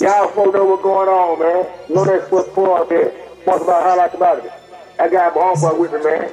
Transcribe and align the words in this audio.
Y'all 0.00 0.28
folks 0.28 0.54
know 0.54 0.64
what's 0.64 0.82
going 0.82 1.08
on, 1.08 1.38
man. 1.40 1.66
Know 1.88 2.04
that 2.04 2.26
sports 2.26 2.48
part 2.54 2.88
there. 2.88 3.10
Talk 3.44 3.60
about 3.60 3.82
highlights 3.82 4.14
about 4.14 4.44
it. 4.44 4.52
I 5.00 5.08
got 5.08 5.34
my 5.34 5.40
homeboy 5.40 5.80
with 5.80 5.92
me, 5.92 6.04
man. 6.04 6.32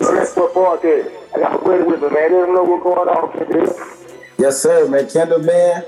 Know 0.00 0.14
that 0.14 0.28
sports 0.28 0.54
part 0.54 0.80
there. 0.82 1.10
I 1.34 1.38
got 1.38 1.52
my 1.52 1.58
brother 1.58 1.84
with 1.84 2.00
me, 2.02 2.08
man. 2.08 2.14
They 2.14 2.28
don't 2.28 2.54
know 2.54 2.64
what's 2.64 2.82
going 2.82 3.08
on, 3.08 3.32
kid. 3.32 3.76
Yes, 4.38 4.62
sir, 4.62 4.88
man. 4.88 5.10
Kendall, 5.10 5.40
man. 5.40 5.84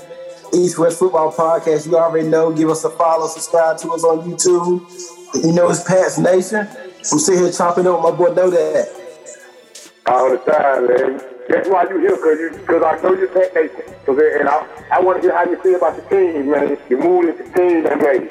East 0.53 0.79
West 0.79 0.99
Football 0.99 1.33
Podcast. 1.33 1.87
You 1.87 1.97
already 1.97 2.29
know. 2.29 2.53
Give 2.53 2.69
us 2.69 2.85
a 2.85 2.91
follow, 2.91 3.27
subscribe 3.29 3.79
to 3.79 3.93
us 3.93 4.05
on 4.05 4.31
YouTube. 4.31 5.43
You 5.43 5.53
know 5.53 5.71
it's 5.71 5.83
Pats 5.85 6.19
Nation. 6.19 6.69
I'm 7.13 7.19
sitting 7.19 7.43
here 7.45 7.53
chopping 7.53 7.87
up 7.87 8.03
my 8.03 8.11
boy 8.11 8.35
Know 8.35 8.51
that. 8.51 8.89
All 10.07 10.31
the 10.31 10.37
time, 10.37 10.87
man. 10.87 11.34
That's 11.49 11.69
why 11.69 11.85
you 11.85 11.99
here, 12.01 12.17
cause 12.17 12.39
you, 12.39 12.51
cause 12.67 12.83
I 12.83 13.01
know 13.03 13.15
you're 13.15 13.29
Pat 13.29 13.55
Nation. 13.55 13.95
Cause 14.07 14.19
and 14.19 14.49
I, 14.49 14.67
I 14.91 15.01
want 15.01 15.21
to 15.21 15.29
hear 15.29 15.37
how 15.37 15.45
you 15.45 15.61
feel 15.61 15.77
about 15.77 15.97
the 15.97 16.02
team, 16.09 16.51
man. 16.51 16.79
The 16.89 16.97
mood 16.97 17.29
of 17.29 17.39
the 17.39 17.45
team 17.45 17.87
and 17.87 18.01
made. 18.01 18.30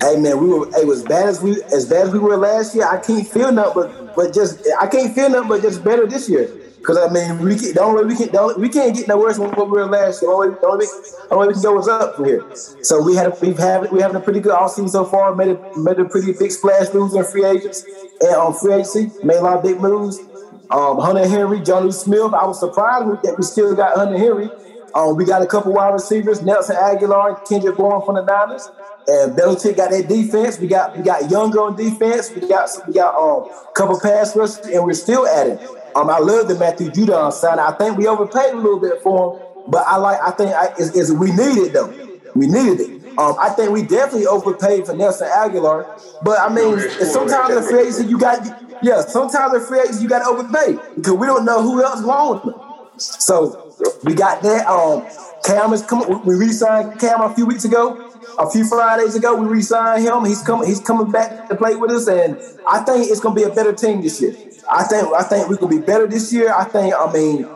Hey 0.00 0.16
man, 0.16 0.38
we 0.40 0.48
were 0.48 0.70
hey, 0.70 0.88
as 0.88 1.02
bad 1.02 1.28
as 1.28 1.42
we 1.42 1.62
as 1.74 1.86
bad 1.86 2.06
as 2.06 2.12
we 2.12 2.18
were 2.18 2.36
last 2.36 2.74
year. 2.74 2.86
I 2.86 2.98
can't 2.98 3.26
feel 3.26 3.52
nothing 3.52 3.74
but 3.74 4.16
but 4.16 4.34
just 4.34 4.66
I 4.80 4.86
can't 4.86 5.14
feel 5.14 5.28
nothing 5.28 5.48
but 5.48 5.62
just 5.62 5.82
better 5.84 6.06
this 6.06 6.28
year. 6.28 6.48
Cause 6.82 6.96
I 6.96 7.12
mean, 7.12 7.44
we 7.44 7.56
can, 7.56 7.74
the 7.74 7.82
only 7.82 8.04
we 8.06 8.16
can 8.16 8.32
the 8.32 8.54
we 8.56 8.70
can't 8.70 8.96
get 8.96 9.06
no 9.06 9.18
worse 9.18 9.36
than 9.36 9.50
what 9.50 9.68
we 9.68 9.72
were 9.72 9.84
last 9.84 10.22
year. 10.22 10.32
Only, 10.32 10.56
only, 10.64 10.86
only 11.30 11.48
we 11.48 11.52
can 11.52 11.62
go 11.62 11.78
is 11.78 11.88
up 11.88 12.16
from 12.16 12.24
here. 12.24 12.42
So 12.54 13.02
we 13.02 13.14
had 13.14 13.36
we've 13.42 13.58
had 13.58 13.90
we 13.92 14.00
having 14.00 14.16
a 14.16 14.20
pretty 14.20 14.40
good 14.40 14.52
all 14.52 14.68
season 14.68 14.88
so 14.88 15.04
far. 15.04 15.34
Made 15.34 15.48
a 15.48 15.78
made 15.78 15.98
a 15.98 16.06
pretty 16.06 16.32
big 16.32 16.50
splash 16.50 16.94
moves 16.94 17.14
in 17.14 17.24
free 17.24 17.44
agents 17.44 17.84
and 18.22 18.34
on 18.34 18.54
free 18.54 18.72
agency. 18.72 19.10
Made 19.22 19.36
a 19.36 19.42
lot 19.42 19.58
of 19.58 19.62
big 19.62 19.78
moves. 19.78 20.20
Um, 20.70 20.98
Hunter 20.98 21.26
Henry, 21.26 21.58
Jonnu 21.60 21.92
Smith. 21.92 22.32
I 22.32 22.46
was 22.46 22.60
surprised 22.60 23.22
that 23.24 23.34
we 23.36 23.42
still 23.42 23.74
got 23.74 23.96
Hunter 23.96 24.16
Henry. 24.16 24.48
Um, 24.94 25.16
we 25.16 25.24
got 25.24 25.42
a 25.42 25.46
couple 25.46 25.72
wide 25.72 25.92
receivers, 25.92 26.42
Nelson 26.42 26.76
Agholor, 26.76 27.46
Kendrick 27.48 27.76
Bourne 27.76 28.04
from 28.04 28.16
the 28.16 28.22
Niners, 28.22 28.68
and 29.06 29.36
Belichick 29.36 29.76
got 29.76 29.90
that 29.90 30.08
defense. 30.08 30.58
We 30.58 30.66
got 30.66 30.96
we 30.96 31.02
got 31.02 31.30
younger 31.30 31.60
on 31.60 31.76
defense. 31.76 32.30
We 32.34 32.46
got 32.48 32.68
we 32.86 32.94
got 32.94 33.14
um, 33.14 33.50
couple 33.74 34.00
pass 34.00 34.34
rushers, 34.34 34.58
and 34.66 34.84
we're 34.84 34.94
still 34.94 35.26
adding. 35.26 35.58
Um, 35.94 36.10
I 36.10 36.18
love 36.18 36.48
the 36.48 36.56
Matthew 36.56 36.90
Judon 36.90 37.32
sign. 37.32 37.58
I 37.58 37.72
think 37.72 37.98
we 37.98 38.06
overpaid 38.06 38.54
a 38.54 38.56
little 38.56 38.80
bit 38.80 39.02
for 39.02 39.38
him, 39.38 39.46
but 39.68 39.84
I 39.86 39.96
like. 39.96 40.20
I 40.20 40.30
think 40.32 40.50
I, 40.50 40.72
is, 40.78 40.94
is 40.94 41.12
we 41.12 41.30
needed 41.32 41.72
though. 41.72 41.88
We 42.34 42.46
needed 42.46 42.80
it. 42.80 43.18
Um, 43.18 43.36
I 43.38 43.50
think 43.50 43.70
we 43.70 43.82
definitely 43.82 44.26
overpaid 44.26 44.86
for 44.86 44.94
Nelson 44.94 45.28
Agholor, 45.28 45.84
but 46.22 46.38
I 46.38 46.48
mean, 46.48 46.78
sometimes 47.04 47.54
the 47.54 47.62
free 47.62 47.80
agency 47.80 48.06
you 48.06 48.18
got, 48.18 48.38
yeah, 48.82 49.00
sometimes 49.02 49.52
the 49.52 49.60
free 49.60 49.80
agency 49.80 50.02
you 50.02 50.08
got 50.08 50.20
to 50.20 50.26
overpay 50.26 50.78
because 50.96 51.14
we 51.14 51.26
don't 51.26 51.44
know 51.44 51.62
who 51.62 51.82
else 51.82 52.02
wants 52.02 52.44
them. 52.44 52.54
So 52.96 53.74
we 54.04 54.14
got 54.14 54.42
that. 54.42 54.66
Um, 54.66 55.06
Cam 55.44 55.72
is 55.72 55.82
coming. 55.82 56.22
We 56.24 56.34
re-signed 56.34 57.00
Cam 57.00 57.22
a 57.22 57.34
few 57.34 57.46
weeks 57.46 57.64
ago. 57.64 58.06
A 58.38 58.50
few 58.50 58.66
Fridays 58.66 59.14
ago, 59.14 59.34
we 59.34 59.46
re-signed 59.46 60.04
him. 60.04 60.24
He's 60.24 60.42
coming. 60.42 60.68
He's 60.68 60.80
coming 60.80 61.10
back 61.10 61.48
to 61.48 61.56
play 61.56 61.74
with 61.74 61.90
us, 61.90 62.08
and 62.08 62.36
I 62.68 62.80
think 62.80 63.10
it's 63.10 63.20
going 63.20 63.34
to 63.34 63.40
be 63.44 63.50
a 63.50 63.54
better 63.54 63.72
team 63.72 64.02
this 64.02 64.20
year. 64.20 64.34
I 64.70 64.84
think 64.84 65.08
I 65.14 65.22
think 65.22 65.48
we 65.48 65.56
could 65.56 65.70
be 65.70 65.78
better 65.78 66.06
this 66.06 66.32
year. 66.32 66.52
I 66.52 66.64
think 66.64 66.94
I 66.94 67.10
mean 67.12 67.48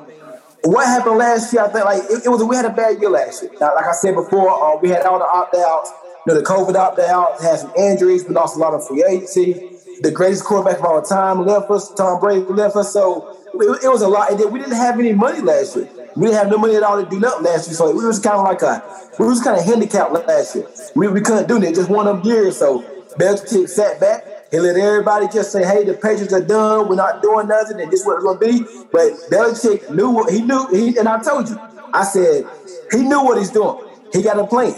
what 0.65 0.87
happened 0.87 1.19
last 1.19 1.53
year, 1.53 1.63
I 1.63 1.69
think 1.69 1.85
like 1.85 2.03
it, 2.05 2.25
it 2.25 2.29
was 2.29 2.43
we 2.43 2.57
had 2.57 2.65
a 2.65 2.71
bad 2.71 3.01
year 3.01 3.11
last 3.11 3.43
year. 3.43 3.53
Now, 3.61 3.75
like 3.75 3.85
I 3.85 3.93
said 3.93 4.15
before, 4.15 4.49
uh, 4.49 4.79
we 4.81 4.89
had 4.89 5.05
all 5.05 5.19
the 5.19 5.27
opt 5.27 5.55
outs, 5.55 5.93
you 6.27 6.33
know, 6.33 6.41
the 6.41 6.47
COVID 6.47 6.75
opt 6.75 6.99
outs, 6.99 7.43
had 7.43 7.59
some 7.59 7.73
injuries, 7.77 8.25
we 8.25 8.35
lost 8.35 8.57
a 8.57 8.59
lot 8.59 8.73
of 8.73 8.87
free 8.87 9.05
agency. 9.05 9.74
The 10.01 10.11
greatest 10.11 10.45
quarterback 10.45 10.79
of 10.79 10.85
all 10.85 11.03
time 11.03 11.45
left 11.45 11.71
us, 11.71 11.93
Tom 11.95 12.21
Brady 12.21 12.45
left 12.45 12.77
us. 12.77 12.93
So 12.93 13.37
it, 13.55 13.85
it 13.85 13.89
was 13.89 14.03
a 14.03 14.09
lot. 14.09 14.31
And 14.31 14.41
then 14.41 14.53
we 14.53 14.59
didn't 14.59 14.77
have 14.77 14.99
any 14.99 15.13
money 15.13 15.41
last 15.41 15.77
year. 15.77 15.89
We 16.17 16.27
didn't 16.27 16.39
have 16.39 16.49
no 16.49 16.59
money 16.59 16.77
at 16.77 16.83
all 16.83 17.03
to 17.03 17.09
do 17.09 17.21
nothing 17.21 17.45
last 17.45 17.69
year. 17.69 17.77
So 17.77 17.95
we 17.95 18.05
was 18.05 18.19
kind 18.19 18.37
of 18.37 18.45
like 18.45 18.63
a 18.63 18.83
we 19.19 19.27
was 19.27 19.41
kind 19.43 19.59
of 19.59 19.65
handicapped 19.65 20.13
last 20.13 20.57
year. 20.57 20.67
We, 20.95 21.09
we 21.09 21.21
couldn't 21.21 21.49
do 21.49 21.63
it. 21.63 21.75
Just 21.75 21.89
one 21.89 22.07
of 22.07 22.23
them 22.23 22.33
years. 22.33 22.59
So 22.59 22.83
Belichick 23.19 23.69
sat 23.69 24.01
back 24.01 24.25
he 24.55 24.61
let 24.61 24.77
everybody 24.77 25.27
just 25.27 25.51
say, 25.51 25.65
hey, 25.65 25.83
the 25.83 25.95
Patriots 25.95 26.33
are 26.33 26.41
done. 26.41 26.89
We're 26.89 26.95
not 26.95 27.23
doing 27.23 27.49
nothing, 27.49 27.81
and 27.81 27.91
this 27.91 28.01
is 28.03 28.07
what 28.07 28.17
it's 28.17 28.25
going 28.25 28.39
to 28.39 28.47
be. 28.47 28.85
But 28.93 29.11
Belichick 29.29 29.93
knew 29.93 30.11
what 30.11 30.33
he 30.33 30.43
knew. 30.43 30.69
He, 30.69 30.97
and 30.97 31.09
I 31.09 31.21
told 31.21 31.49
you, 31.49 31.59
I 31.93 32.05
said, 32.05 32.47
he 32.93 32.99
knew 32.99 33.25
what 33.25 33.37
he's 33.37 33.51
doing. 33.51 33.85
He 34.13 34.23
got 34.23 34.39
a 34.39 34.47
plan. 34.47 34.75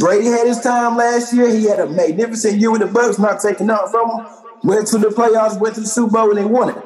Brady 0.00 0.26
had 0.26 0.48
his 0.48 0.60
time 0.60 0.96
last 0.96 1.32
year. 1.32 1.48
He 1.48 1.64
had 1.64 1.78
a 1.78 1.86
magnificent 1.86 2.58
year 2.58 2.72
with 2.72 2.80
the 2.80 2.88
Bucks, 2.88 3.20
not 3.20 3.40
taking 3.40 3.68
nothing 3.68 3.92
from 3.92 4.10
him. 4.10 4.26
Went 4.64 4.86
to 4.88 4.98
the 4.98 5.08
playoffs, 5.08 5.60
went 5.60 5.74
to 5.74 5.82
the 5.82 5.86
Super 5.86 6.12
Bowl, 6.12 6.30
and 6.30 6.38
they 6.38 6.44
won 6.44 6.70
it. 6.70 6.76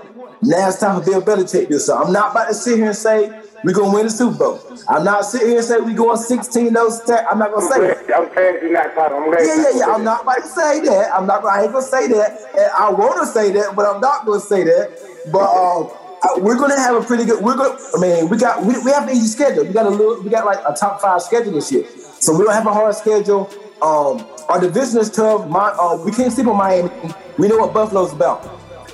Now 0.43 0.69
it's 0.69 0.81
time 0.81 1.01
for 1.01 1.07
Bill 1.09 1.23
Belichick 1.23 1.63
to 1.63 1.67
do 1.67 1.79
so. 1.79 1.97
I'm 1.97 2.13
not 2.13 2.33
about 2.33 2.49
to 2.49 2.55
sit 2.55 2.77
here 2.77 2.87
and 2.87 2.97
say 2.97 3.31
we're 3.65 3.73
gonna 3.73 3.93
win 3.93 4.07
the 4.07 4.11
Super 4.11 4.37
Bowl. 4.37 4.61
I'm 4.89 5.05
not 5.05 5.25
sitting 5.25 5.49
here 5.49 5.59
and 5.59 5.67
say 5.67 5.79
we're 5.79 5.95
going 5.95 6.17
16 6.17 6.73
those. 6.73 7.01
I'm 7.09 7.39
not 7.39 7.53
gonna 7.53 7.67
say 7.67 7.81
that. 7.81 8.17
I'm 8.17 8.33
glad 8.33 8.63
you're 8.63 8.73
not 8.73 8.95
talking. 8.95 9.17
I'm 9.17 9.33
yeah, 9.33 9.71
yeah, 9.71 9.79
yeah. 9.79 9.95
I'm 9.95 10.05
not 10.05 10.23
about 10.23 10.43
to 10.43 10.47
say 10.49 10.81
that. 10.81 11.15
I'm 11.15 11.27
not. 11.27 11.45
I 11.45 11.63
ain't 11.65 11.73
gonna 11.73 11.85
say 11.85 12.09
that. 12.09 12.41
And 12.57 12.71
I 12.79 12.91
want 12.91 13.21
to 13.21 13.27
say 13.27 13.53
that, 13.53 13.77
but 13.77 13.87
I'm 13.87 14.01
not 14.01 14.27
gonna 14.27 14.41
say 14.41 14.65
that. 14.65 15.31
But 15.31 15.47
um, 15.47 16.43
we're 16.43 16.59
gonna 16.59 16.79
have 16.79 16.97
a 16.97 17.05
pretty 17.07 17.25
good. 17.25 17.43
We're 17.43 17.57
gonna. 17.57 17.79
I 17.97 18.01
mean, 18.01 18.29
we 18.29 18.39
got. 18.39 18.65
We, 18.65 18.79
we 18.83 18.91
have 18.91 19.09
an 19.09 19.11
easy 19.11 19.27
schedule. 19.27 19.65
We 19.65 19.73
got 19.73 19.87
a 19.87 19.91
little. 19.91 20.23
We 20.23 20.31
got 20.31 20.47
like 20.47 20.59
a 20.67 20.75
top 20.75 21.01
five 21.01 21.23
schedule 21.23 21.53
this 21.53 21.71
year, 21.71 21.85
so 22.21 22.37
we 22.37 22.45
don't 22.45 22.55
have 22.55 22.67
a 22.67 22.73
hard 22.73 22.95
schedule. 22.95 23.51
Um, 23.81 24.27
our 24.49 24.61
division 24.61 24.99
is 24.99 25.11
tough. 25.11 25.49
My, 25.49 25.71
uh, 25.71 25.97
we 26.05 26.13
can't 26.13 26.33
sleep 26.33 26.47
on 26.47 26.57
Miami. 26.57 26.91
We 27.37 27.49
know 27.49 27.59
what 27.59 27.73
Buffalo's 27.73 28.13
about. 28.13 28.43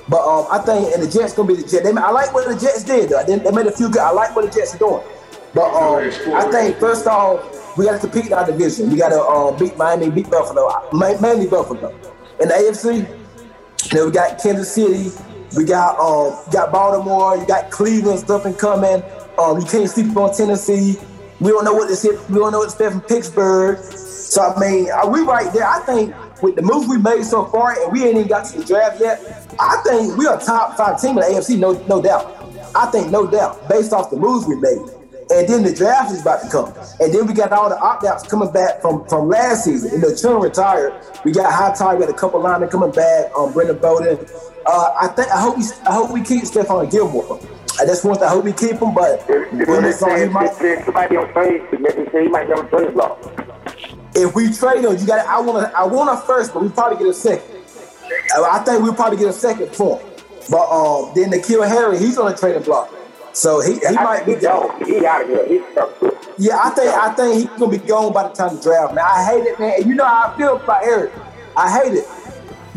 But 0.07 0.21
um, 0.21 0.45
I 0.51 0.59
think, 0.59 0.93
and 0.93 1.01
the 1.01 1.09
Jets 1.09 1.33
gonna 1.33 1.47
be 1.47 1.55
the 1.55 1.67
Jets. 1.67 1.81
They, 1.81 1.91
I 1.91 2.11
like 2.11 2.33
what 2.33 2.47
the 2.47 2.53
Jets 2.53 2.83
did. 2.83 3.09
Though. 3.09 3.23
They, 3.23 3.39
they 3.39 3.51
made 3.51 3.65
a 3.65 3.71
few 3.71 3.89
good. 3.89 4.01
I 4.01 4.11
like 4.11 4.35
what 4.35 4.45
the 4.45 4.51
Jets 4.51 4.75
are 4.75 4.77
doing. 4.77 5.03
But 5.55 5.73
um, 5.73 6.35
I 6.35 6.51
think 6.51 6.77
first 6.77 7.07
off, 7.07 7.77
we 7.77 7.85
got 7.85 7.99
to 7.99 8.07
compete 8.07 8.27
in 8.27 8.33
our 8.33 8.45
division. 8.45 8.91
We 8.91 8.97
got 8.97 9.09
to 9.09 9.21
um, 9.21 9.57
beat 9.57 9.75
Miami, 9.77 10.11
beat 10.11 10.29
Buffalo, 10.29 10.69
mainly 10.93 11.47
Buffalo. 11.47 11.89
In 12.39 12.49
the 12.49 12.53
AFC, 12.53 13.07
then 13.91 14.05
we 14.05 14.11
got 14.11 14.41
Kansas 14.41 14.73
City, 14.73 15.09
we 15.55 15.63
got 15.63 15.97
um, 15.97 16.37
got 16.51 16.71
Baltimore, 16.71 17.37
you 17.37 17.47
got 17.47 17.71
Cleveland 17.71 18.19
stuff 18.19 18.45
and 18.45 18.57
coming. 18.57 19.01
Um, 19.39 19.59
you 19.59 19.65
can't 19.65 19.89
sleep 19.89 20.15
on 20.15 20.33
Tennessee. 20.35 20.97
We 21.39 21.51
don't 21.51 21.65
know 21.65 21.73
what 21.73 21.87
to. 21.87 22.11
We 22.29 22.35
don't 22.35 22.51
know 22.51 22.59
what 22.59 22.69
to 22.69 22.85
expect 22.85 22.91
from 22.91 23.01
Pittsburgh. 23.01 23.79
So 24.25 24.41
I 24.41 24.59
mean, 24.59 24.89
are 24.89 25.09
we 25.09 25.21
right 25.21 25.51
there? 25.53 25.67
I 25.67 25.79
think 25.81 26.13
with 26.41 26.55
the 26.55 26.61
moves 26.61 26.87
we 26.87 26.97
made 26.97 27.23
so 27.23 27.45
far, 27.45 27.79
and 27.81 27.91
we 27.91 28.03
ain't 28.03 28.17
even 28.17 28.27
got 28.27 28.45
to 28.45 28.57
the 28.59 28.65
draft 28.65 28.99
yet, 28.99 29.21
I 29.59 29.81
think 29.85 30.17
we 30.17 30.25
are 30.25 30.39
top 30.39 30.75
five 30.75 30.99
team 30.99 31.11
in 31.11 31.15
the 31.17 31.21
AFC, 31.21 31.57
no, 31.57 31.73
no 31.87 32.01
doubt. 32.01 32.41
I 32.75 32.87
think 32.87 33.09
no 33.11 33.25
doubt, 33.25 33.69
based 33.69 33.93
off 33.93 34.09
the 34.09 34.17
moves 34.17 34.45
we 34.47 34.55
made. 34.55 34.81
And 35.31 35.47
then 35.47 35.63
the 35.63 35.73
draft 35.73 36.11
is 36.11 36.21
about 36.21 36.43
to 36.43 36.49
come. 36.49 36.73
And 36.99 37.13
then 37.13 37.25
we 37.25 37.33
got 37.33 37.51
all 37.51 37.69
the 37.69 37.79
opt-outs 37.79 38.27
coming 38.27 38.51
back 38.51 38.81
from, 38.81 39.07
from 39.07 39.27
last 39.27 39.63
season. 39.63 39.93
And 39.93 40.03
the 40.03 40.15
children 40.15 40.43
retired. 40.43 40.93
We 41.23 41.31
got 41.31 41.51
Hightower, 41.51 41.95
we 41.95 42.05
got 42.05 42.13
a 42.13 42.17
couple 42.17 42.41
linemen 42.41 42.69
coming 42.69 42.91
back, 42.91 43.31
um, 43.35 43.51
Brandon 43.53 43.77
Bolden. 43.77 44.19
Uh, 44.67 44.95
I 44.99 45.07
think 45.07 45.29
I 45.29 45.39
hope 45.39 45.57
we 45.57 45.63
I 45.87 45.93
hope 45.93 46.11
we 46.11 46.21
keep 46.21 46.43
Stephon 46.43 46.89
Gilmore. 46.91 47.39
I 47.79 47.85
just 47.85 48.03
want 48.03 48.19
to 48.19 48.29
hope 48.29 48.45
we 48.45 48.53
keep 48.53 48.79
him, 48.81 48.93
but 48.93 49.27
when 49.27 49.85
it's 49.85 50.01
on, 50.01 50.19
he 50.19 50.25
might, 50.27 50.49
on 50.49 51.33
trade, 51.33 51.61
he 51.71 52.27
might 52.29 52.51
on 52.51 52.69
trade 52.69 52.93
block. 52.93 53.19
If 54.15 54.33
we 54.33 54.51
trade 54.51 54.85
him, 54.85 54.97
you 54.97 55.05
got. 55.05 55.25
I 55.27 55.39
want 55.39 55.67
to. 55.67 55.77
I 55.77 55.85
want 55.85 56.09
a 56.09 56.25
first, 56.25 56.53
but 56.53 56.63
we 56.63 56.69
probably 56.69 56.97
get 56.97 57.07
a 57.07 57.13
second. 57.13 57.55
I 58.35 58.59
think 58.59 58.81
we'll 58.81 58.93
probably 58.93 59.17
get 59.17 59.27
a 59.27 59.33
second 59.33 59.75
for 59.75 59.99
him. 59.99 60.07
But 60.49 60.69
um, 60.69 61.11
then 61.15 61.31
N'Keal 61.31 61.67
Harry, 61.67 61.97
he's 61.97 62.17
on 62.17 62.31
a 62.31 62.37
trading 62.37 62.63
block. 62.63 62.93
So 63.33 63.59
he, 63.59 63.73
he 63.73 63.95
might 63.95 64.25
be 64.25 64.35
gone. 64.35 64.83
He 64.85 65.05
out 65.05 65.23
of 65.23 65.27
here. 65.27 65.47
He's 65.47 65.61
yeah, 66.37 66.59
I 66.63 66.69
think 66.71 66.93
I 66.93 67.13
think 67.13 67.35
he's 67.35 67.59
gonna 67.59 67.71
be 67.71 67.77
gone 67.77 68.13
by 68.13 68.27
the 68.27 68.33
time 68.33 68.55
the 68.55 68.61
draft. 68.61 68.93
Man, 68.93 69.05
I 69.05 69.25
hate 69.25 69.45
it, 69.45 69.59
man. 69.59 69.73
And 69.77 69.85
you 69.85 69.95
know 69.95 70.05
how 70.05 70.33
I 70.33 70.37
feel 70.37 70.57
about 70.57 70.83
Eric. 70.83 71.11
I 71.55 71.71
hate 71.71 71.93
it. 71.93 72.07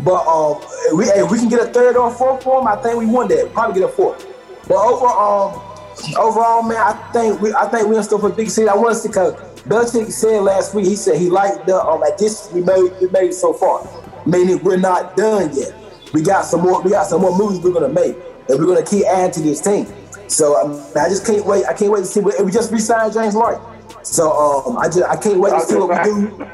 But 0.04 0.26
um, 0.26 0.62
if 0.62 0.96
we, 0.96 1.04
if 1.06 1.30
we 1.30 1.38
can 1.38 1.48
get 1.48 1.60
a 1.60 1.72
third 1.72 1.96
or 1.96 2.10
fourth 2.12 2.44
for 2.44 2.60
him, 2.60 2.68
I 2.68 2.76
think 2.76 2.98
we 2.98 3.06
won 3.06 3.28
that. 3.28 3.52
Probably 3.52 3.80
get 3.80 3.88
a 3.88 3.92
fourth. 3.92 4.26
But 4.68 4.76
overall, 4.76 5.58
um, 5.58 6.14
overall, 6.16 6.62
man, 6.62 6.78
I 6.78 6.92
think 7.12 7.40
we 7.40 7.52
I 7.52 7.66
think 7.66 7.88
we're 7.88 8.02
still 8.02 8.20
for 8.20 8.30
big 8.30 8.48
city. 8.48 8.68
I 8.68 8.74
want 8.76 8.94
to 8.94 9.00
see 9.00 9.08
because 9.08 9.34
Belichick 9.66 10.10
said 10.12 10.42
last 10.42 10.74
week 10.74 10.86
he 10.86 10.96
said 10.96 11.16
he 11.16 11.30
liked 11.30 11.66
the 11.66 11.80
um 11.80 12.02
additions 12.02 12.50
we 12.52 12.62
made 12.62 12.90
we 13.00 13.08
made 13.08 13.32
so 13.34 13.52
far, 13.52 13.86
meaning 14.26 14.62
we're 14.62 14.76
not 14.76 15.16
done 15.16 15.50
yet. 15.54 15.74
We 16.12 16.22
got 16.22 16.44
some 16.44 16.62
more. 16.62 16.80
We 16.82 16.90
got 16.90 17.06
some 17.06 17.20
more 17.20 17.36
moves 17.36 17.60
we're 17.60 17.72
gonna 17.72 17.88
make, 17.88 18.16
and 18.48 18.58
we're 18.58 18.66
gonna 18.66 18.84
keep 18.84 19.04
adding 19.06 19.32
to 19.32 19.40
this 19.42 19.60
team. 19.60 19.86
So 20.28 20.56
um, 20.60 20.72
I 20.96 21.08
just 21.08 21.26
can't 21.26 21.44
wait. 21.44 21.64
I 21.66 21.72
can't 21.74 21.90
wait 21.90 22.00
to 22.00 22.06
see. 22.06 22.20
What, 22.20 22.42
we 22.44 22.50
just 22.52 22.70
re-signed 22.72 23.12
James 23.12 23.34
White. 23.34 23.58
So 24.02 24.30
um, 24.32 24.78
I 24.78 24.86
just 24.86 25.02
I 25.02 25.16
can't 25.16 25.38
wait 25.38 25.50
to 25.50 25.60
see 25.60 25.76
what 25.76 25.88
we 25.88 25.96
do. 26.04 26.46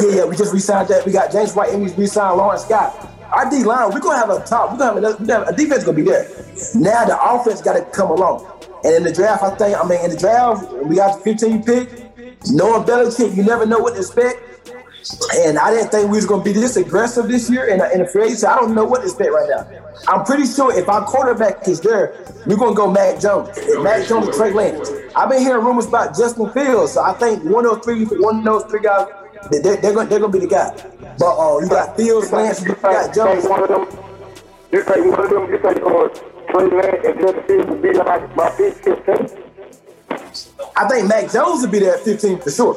Yeah, 0.00 0.16
yeah. 0.16 0.24
We 0.24 0.36
just 0.36 0.52
re-signed 0.52 0.88
that. 0.88 1.04
We 1.06 1.12
got 1.12 1.30
James 1.32 1.54
White 1.54 1.70
and 1.72 1.82
we 1.82 1.92
re-signed 1.92 2.36
Lawrence 2.36 2.62
Scott. 2.62 3.10
Our 3.32 3.50
D 3.50 3.64
line, 3.64 3.90
we're 3.92 4.00
gonna 4.00 4.18
have 4.18 4.30
a 4.30 4.44
top. 4.44 4.72
We're 4.72 4.78
gonna 4.78 5.08
have 5.08 5.20
a, 5.20 5.24
gonna 5.24 5.44
have 5.44 5.48
a 5.48 5.56
defense 5.56 5.84
gonna 5.84 5.96
be 5.96 6.02
there. 6.02 6.28
Now 6.74 7.04
the 7.04 7.18
offense 7.20 7.60
got 7.60 7.74
to 7.74 7.82
come 7.90 8.10
along. 8.10 8.46
And 8.84 8.94
in 8.94 9.02
the 9.02 9.12
draft, 9.12 9.42
I 9.42 9.54
think, 9.54 9.76
I 9.76 9.88
mean, 9.88 10.04
in 10.04 10.10
the 10.10 10.16
draft, 10.16 10.70
we 10.84 10.96
got 10.96 11.16
the 11.18 11.24
15 11.24 11.62
pick. 11.64 12.04
Knowing 12.50 12.84
Belichick, 12.84 13.34
you 13.34 13.42
never 13.42 13.64
know 13.64 13.78
what 13.78 13.94
to 13.94 14.00
expect. 14.00 14.54
And 15.36 15.58
I 15.58 15.70
didn't 15.70 15.90
think 15.90 16.10
we 16.10 16.16
was 16.16 16.26
gonna 16.26 16.42
be 16.42 16.52
this 16.52 16.76
aggressive 16.76 17.28
this 17.28 17.50
year 17.50 17.66
in, 17.66 17.80
in 17.92 18.00
the 18.00 18.06
free 18.06 18.24
agency. 18.24 18.46
I 18.46 18.56
don't 18.56 18.74
know 18.74 18.84
what 18.84 19.00
to 19.00 19.04
expect 19.04 19.30
right 19.30 19.48
now. 19.48 19.66
I'm 20.08 20.24
pretty 20.24 20.46
sure 20.46 20.76
if 20.78 20.88
our 20.88 21.04
quarterback 21.04 21.66
is 21.68 21.80
there, 21.80 22.14
we're 22.46 22.56
gonna 22.56 22.74
go 22.74 22.90
Mac 22.90 23.20
Jones. 23.20 23.50
If 23.56 23.82
Mac 23.82 24.06
Jones 24.06 24.34
Trey 24.36 24.52
Lance. 24.52 24.90
I've 25.14 25.30
been 25.30 25.40
hearing 25.40 25.64
rumors 25.64 25.86
about 25.86 26.16
Justin 26.16 26.50
Fields, 26.52 26.92
so 26.92 27.02
I 27.02 27.12
think 27.14 27.44
one 27.44 27.66
of 27.66 27.76
those 27.76 27.84
three, 27.84 28.04
one 28.18 28.38
of 28.38 28.44
those 28.44 28.64
three 28.64 28.80
guys, 28.80 29.08
they, 29.50 29.60
they're, 29.76 29.94
gonna, 29.94 30.08
they're 30.08 30.20
gonna 30.20 30.32
be 30.32 30.40
the 30.40 30.46
guy. 30.46 30.72
But 31.18 31.36
uh, 31.36 31.60
you 31.60 31.68
got 31.68 31.96
Fields, 31.96 32.32
Lance, 32.32 32.62
you 32.62 32.74
got 32.74 33.14
Jones. 33.14 33.44
One 33.46 33.62
of 33.62 33.68
them, 33.68 33.86
you 34.72 34.84
take 34.84 35.04
one 35.04 35.20
of 35.20 35.30
them, 35.30 35.50
you 35.50 35.58
take 35.58 35.82
uh, 35.82 36.33
Trey 36.54 36.68
Lance 36.70 37.04
and 37.04 37.20
Justin 37.20 37.42
Fields 37.44 37.68
will 37.68 37.82
be 37.82 37.92
like 37.92 38.36
by 38.36 38.50
15. 38.50 38.94
I 40.76 40.88
think 40.88 41.08
Mac 41.08 41.32
Jones 41.32 41.62
will 41.62 41.70
be 41.70 41.80
there 41.80 41.94
at 41.94 42.00
15 42.00 42.38
for 42.38 42.50
sure. 42.50 42.76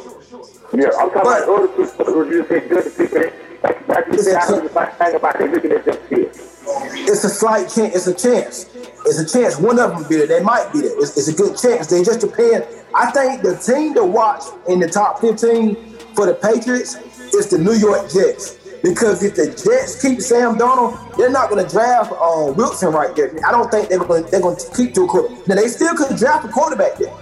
Yeah, 0.74 0.88
I'm 1.00 1.10
talking 1.12 1.22
but, 1.24 1.44
about 1.44 1.50
other 1.50 1.68
people 1.68 2.06
who 2.06 2.32
just 2.32 2.50
say 2.50 2.68
Justin 2.68 3.08
Fields. 3.08 3.36
Like, 3.64 3.88
like 3.88 4.08
you 4.08 4.18
said, 4.20 4.36
I 4.36 4.52
was 4.52 5.16
about 5.16 5.40
looking 5.40 5.72
at 5.72 5.86
Justin 5.86 6.08
Fields. 6.08 6.64
It's 7.10 7.24
a 7.24 7.30
slight 7.30 7.70
chance. 7.70 7.96
It's 7.96 8.08
a 8.08 8.14
chance. 8.14 8.66
It's 9.06 9.20
a 9.20 9.26
chance. 9.26 9.58
One 9.58 9.80
of 9.80 9.92
them 9.92 10.10
be 10.10 10.18
there. 10.18 10.28
They 10.28 10.42
might 10.44 10.72
be 10.74 10.82
there. 10.82 11.00
It's, 11.00 11.16
it's 11.16 11.28
a 11.28 11.34
good 11.34 11.58
chance. 11.58 11.88
They 11.88 12.04
just 12.04 12.22
depend. 12.22 12.66
I 12.96 13.12
think 13.12 13.44
the 13.44 13.56
team 13.58 13.94
to 13.94 14.04
watch 14.04 14.44
in 14.68 14.80
the 14.80 14.90
top 14.90 15.20
15 15.20 15.76
for 16.16 16.26
the 16.26 16.34
Patriots 16.34 16.96
is 17.34 17.50
the 17.50 17.60
New 17.60 17.74
York 17.74 18.12
Jets. 18.12 18.57
Because 18.84 19.24
if 19.24 19.36
the 19.36 19.48
Jets 19.48 20.02
keep 20.02 20.22
Sam 20.22 20.58
Darnold, 20.58 21.18
they're 21.18 21.32
not 21.32 21.50
going 21.50 21.64
to 21.64 21.70
draft 21.70 22.12
uh, 22.12 22.54
Wilson 22.56 22.94
right 22.94 23.16
there. 23.16 23.34
I 23.46 23.52
don't 23.52 23.70
think 23.72 23.90
they're 23.90 24.00
going 24.00 24.24
to 24.24 24.32
they're 24.32 24.42
going 24.42 24.58
to 24.58 24.76
keep 24.76 24.94
to 24.96 25.04
a 25.04 25.08
quarterback. 25.08 25.48
Now 25.48 25.56
they 25.56 25.68
still 25.68 25.96
could 25.96 26.16
draft 26.18 26.46
a 26.46 26.50
quarterback 26.50 26.98
there 26.98 27.14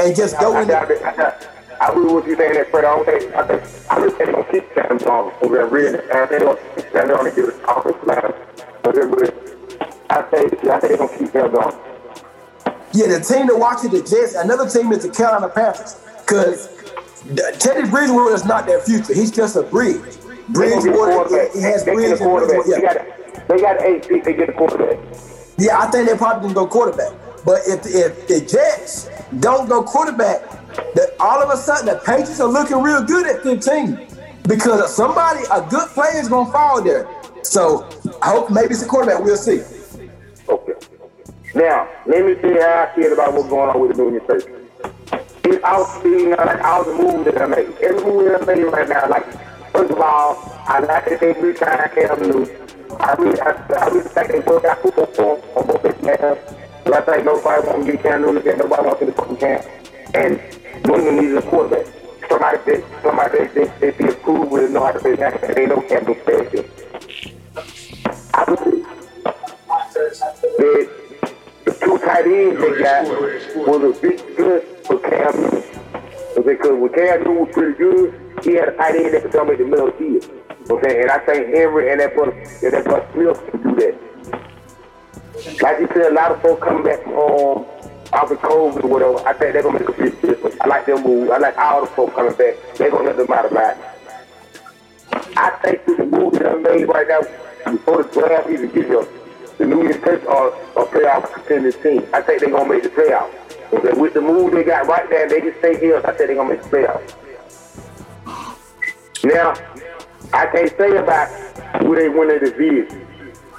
and 0.00 0.16
just 0.16 0.38
go 0.40 0.54
I, 0.54 0.62
in. 0.62 0.70
I, 0.70 0.74
I, 0.74 1.46
I 1.80 1.88
agree 1.90 2.12
with 2.12 2.26
you 2.26 2.36
saying 2.36 2.54
that, 2.54 2.70
Fred. 2.70 2.84
I 2.84 2.96
don't 2.96 3.04
think 3.06 3.34
I 3.34 3.46
think 3.46 3.62
I 3.90 4.00
just 4.00 4.16
think 4.16 4.18
they're 4.18 4.32
going 4.32 4.44
to 4.44 4.52
keep 4.52 4.74
Sam 4.74 4.98
Darnold 4.98 5.42
over 5.42 5.54
there. 5.56 5.66
Really, 5.66 5.98
and 5.98 6.30
they 6.30 6.38
don't 6.38 6.58
keep 6.74 6.90
Sam 6.92 7.08
Darnold 7.08 7.34
to 7.34 7.36
get 7.36 7.54
his 7.54 7.62
offensive 7.68 8.06
line. 8.06 8.48
I 10.10 10.22
think 10.22 10.64
I 10.64 10.80
think 10.80 10.80
they're 10.80 10.96
gonna 10.96 11.18
keep 11.18 11.32
them 11.32 11.52
going. 11.52 11.76
Yeah, 12.92 13.06
the 13.06 13.20
team 13.20 13.46
to 13.48 13.56
watch 13.56 13.84
is 13.84 13.90
the 13.90 13.98
Jets. 13.98 14.34
Another 14.34 14.68
team 14.68 14.90
is 14.92 15.02
the 15.02 15.10
Carolina 15.10 15.48
Panthers. 15.48 16.00
Because 16.20 16.68
Teddy 17.58 17.88
Bridgewater 17.88 18.34
is 18.34 18.44
not 18.44 18.66
their 18.66 18.80
future. 18.80 19.14
He's 19.14 19.30
just 19.30 19.56
a 19.56 19.62
bridge. 19.62 20.16
Bridgewater, 20.50 21.50
he 21.52 21.60
has 21.60 21.84
bridge. 21.84 22.20
Yeah. 22.20 23.04
They 23.48 23.60
got 23.60 23.82
eight 23.82 24.04
feet. 24.04 24.24
They 24.24 24.34
get 24.34 24.48
a 24.48 24.52
quarterback. 24.52 24.98
Yeah, 25.56 25.78
I 25.78 25.90
think 25.90 26.06
they're 26.06 26.16
probably 26.16 26.42
gonna 26.42 26.54
go 26.54 26.66
quarterback. 26.66 27.12
But 27.44 27.62
if 27.66 27.86
if 27.86 28.28
the 28.28 28.40
Jets 28.40 29.10
don't 29.40 29.68
go 29.68 29.82
quarterback, 29.82 30.42
that 30.94 31.16
all 31.20 31.42
of 31.42 31.50
a 31.50 31.56
sudden 31.56 31.86
the 31.86 32.00
Patriots 32.04 32.40
are 32.40 32.48
looking 32.48 32.82
real 32.82 33.02
good 33.02 33.26
at 33.26 33.42
15 33.42 34.06
because 34.46 34.94
somebody, 34.94 35.40
a 35.52 35.66
good 35.68 35.88
player 35.90 36.20
is 36.20 36.28
gonna 36.28 36.50
fall 36.50 36.82
there. 36.82 37.08
So 37.42 37.88
I 38.22 38.30
hope 38.30 38.50
maybe 38.50 38.74
it's 38.74 38.82
a 38.82 38.86
quarterback. 38.86 39.22
We'll 39.22 39.36
see. 39.36 39.62
Okay. 40.48 40.72
Now, 41.54 41.88
let 42.06 42.24
me 42.24 42.34
see 42.40 42.58
how 42.60 42.88
I 42.88 42.94
feel 42.94 43.12
about 43.12 43.32
what's 43.32 43.48
going 43.48 43.70
on 43.70 43.80
with 43.80 43.96
the 43.96 44.02
Union 44.02 44.24
Station. 44.24 44.68
It's 45.44 45.64
out, 45.64 46.04
you 46.04 46.30
know, 46.30 46.36
like 46.36 46.62
all 46.62 46.84
the 46.84 46.94
moves 46.94 47.24
that 47.24 47.40
I 47.40 47.46
made. 47.46 47.70
Every 47.80 48.04
move 48.04 48.24
that 48.24 48.42
I 48.42 48.54
made 48.54 48.64
right 48.64 48.88
now, 48.88 49.08
like, 49.08 49.26
first 49.72 49.92
of 49.92 50.00
all, 50.00 50.36
I 50.66 50.80
like 50.80 51.04
that 51.06 51.20
they 51.20 51.32
retire 51.32 51.88
Cam 51.94 52.20
Newton. 52.22 52.68
I 53.00 53.14
really, 53.14 53.40
I, 53.40 53.50
I 53.50 53.86
really 53.88 54.08
think 54.08 54.28
they 54.32 54.40
work 54.40 54.64
out 54.64 54.82
football 54.82 55.36
for 55.36 55.78
their 55.78 56.16
hands. 56.16 56.38
But 56.84 56.94
I 56.94 57.00
think 57.02 57.24
to 57.24 57.92
get 57.92 58.02
Cam 58.02 58.22
Newton, 58.22 58.44
nobody 58.44 58.67
I 81.18 81.24
think 81.26 81.48
Henry 81.48 81.90
and 81.90 82.00
that 82.00 82.14
brother, 82.14 82.30
and 82.30 82.72
that 82.72 82.84
brother 82.84 83.08
Smith 83.12 83.50
can 83.50 83.62
do 83.62 83.74
that. 83.80 83.94
Like 85.62 85.80
you 85.80 85.88
said, 85.88 86.12
a 86.12 86.14
lot 86.14 86.30
of 86.30 86.40
folks 86.42 86.62
coming 86.62 86.84
back 86.84 87.02
from 87.02 87.14
off 87.14 88.28
the 88.28 88.36
COVID 88.36 88.84
or 88.84 88.88
whatever. 88.88 89.18
I 89.26 89.32
think 89.32 89.52
they're 89.52 89.62
gonna 89.62 89.80
make 89.80 89.88
a 89.88 89.92
big 89.92 90.20
difference. 90.22 90.56
I 90.60 90.68
like 90.68 90.86
their 90.86 91.02
move. 91.02 91.30
I 91.30 91.38
like 91.38 91.58
all 91.58 91.80
the 91.80 91.88
folks 91.88 92.14
coming 92.14 92.34
back. 92.34 92.54
They're 92.76 92.90
gonna 92.90 93.04
let 93.04 93.16
them 93.16 93.32
out 93.32 93.46
of 93.46 93.52
line. 93.52 93.76
I 95.36 95.50
think 95.62 95.84
the 95.86 96.04
move 96.04 96.34
that 96.34 96.46
I 96.46 96.54
made 96.54 96.84
right 96.84 97.08
now 97.08 97.22
before 97.72 98.04
the 98.04 98.10
draft 98.12 98.48
even 98.50 98.70
get 98.70 98.86
here, 98.86 99.06
the 99.58 99.66
New 99.66 99.82
Year's 99.82 99.96
State 99.96 100.24
are 100.26 100.48
a 100.48 100.86
playoff 100.86 101.32
contending 101.32 101.72
team. 101.82 102.06
I 102.12 102.22
think 102.22 102.40
they're 102.40 102.50
gonna 102.50 102.68
make 102.68 102.84
the 102.84 102.90
playoffs. 102.90 103.96
With 103.98 104.14
the 104.14 104.20
move 104.20 104.52
they 104.52 104.62
got 104.62 104.86
right 104.86 105.08
there, 105.10 105.28
they 105.28 105.40
just 105.40 105.58
stay 105.58 105.78
here. 105.78 105.98
I 105.98 106.12
think 106.12 106.18
they're 106.18 106.36
gonna 106.36 106.50
make 106.50 106.62
the 106.62 106.68
playoffs. 106.68 107.14
Now, 109.24 109.54
I 110.32 110.46
can't 110.46 110.76
say 110.76 110.96
about 110.96 111.28
who 111.82 111.94
they 111.94 112.08
win 112.08 112.28
the 112.28 112.38
division. 112.38 113.06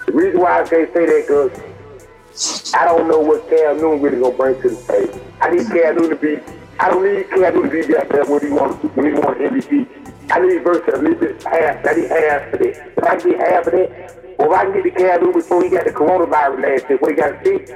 The 0.06 0.12
reason 0.12 0.42
why 0.42 0.62
I 0.62 0.68
can't 0.68 0.94
say 0.94 1.06
that 1.06 1.26
because 1.28 2.74
I 2.74 2.86
don't 2.86 3.08
know 3.08 3.20
what 3.20 3.50
Cam 3.50 3.78
Newton 3.78 4.02
really 4.02 4.20
gonna 4.20 4.36
bring 4.36 4.62
to 4.62 4.70
the 4.70 4.82
table. 4.88 5.22
I 5.42 5.50
need 5.50 5.68
Cam 5.68 5.96
Newton 5.96 6.10
to 6.10 6.16
be. 6.16 6.54
I 6.80 6.90
don't 6.90 7.04
need 7.04 7.30
Cam 7.30 7.54
Newton 7.54 7.70
to 7.70 7.88
be 7.88 7.94
back 7.94 8.10
there 8.10 8.26
when 8.26 8.42
he 8.42 8.50
wants 8.50 8.84
when 8.96 9.06
he 9.08 9.14
wants 9.14 9.40
MVP. 9.42 9.88
I 10.32 10.40
need 10.40 10.64
bit 10.64 11.44
half. 11.44 11.86
I 11.86 11.94
need 11.94 12.10
half 12.10 12.54
of 12.54 12.62
it. 12.62 12.78
If 12.98 13.04
I 13.04 13.18
get 13.18 13.40
half 13.40 13.68
of 13.68 13.74
it, 13.74 14.36
well, 14.38 14.54
if 14.54 14.60
I 14.60 14.64
can 14.66 14.74
get 14.74 14.84
the 14.84 14.92
Cam 14.92 15.22
Newton 15.22 15.34
before 15.34 15.64
he 15.64 15.70
got 15.70 15.86
the 15.86 15.92
coronavirus 15.92 16.62
last 16.62 16.90
year, 16.90 16.98
what 17.00 17.12
he 17.12 17.18
got 17.18 17.44
to 17.44 17.46
see? 17.46 17.74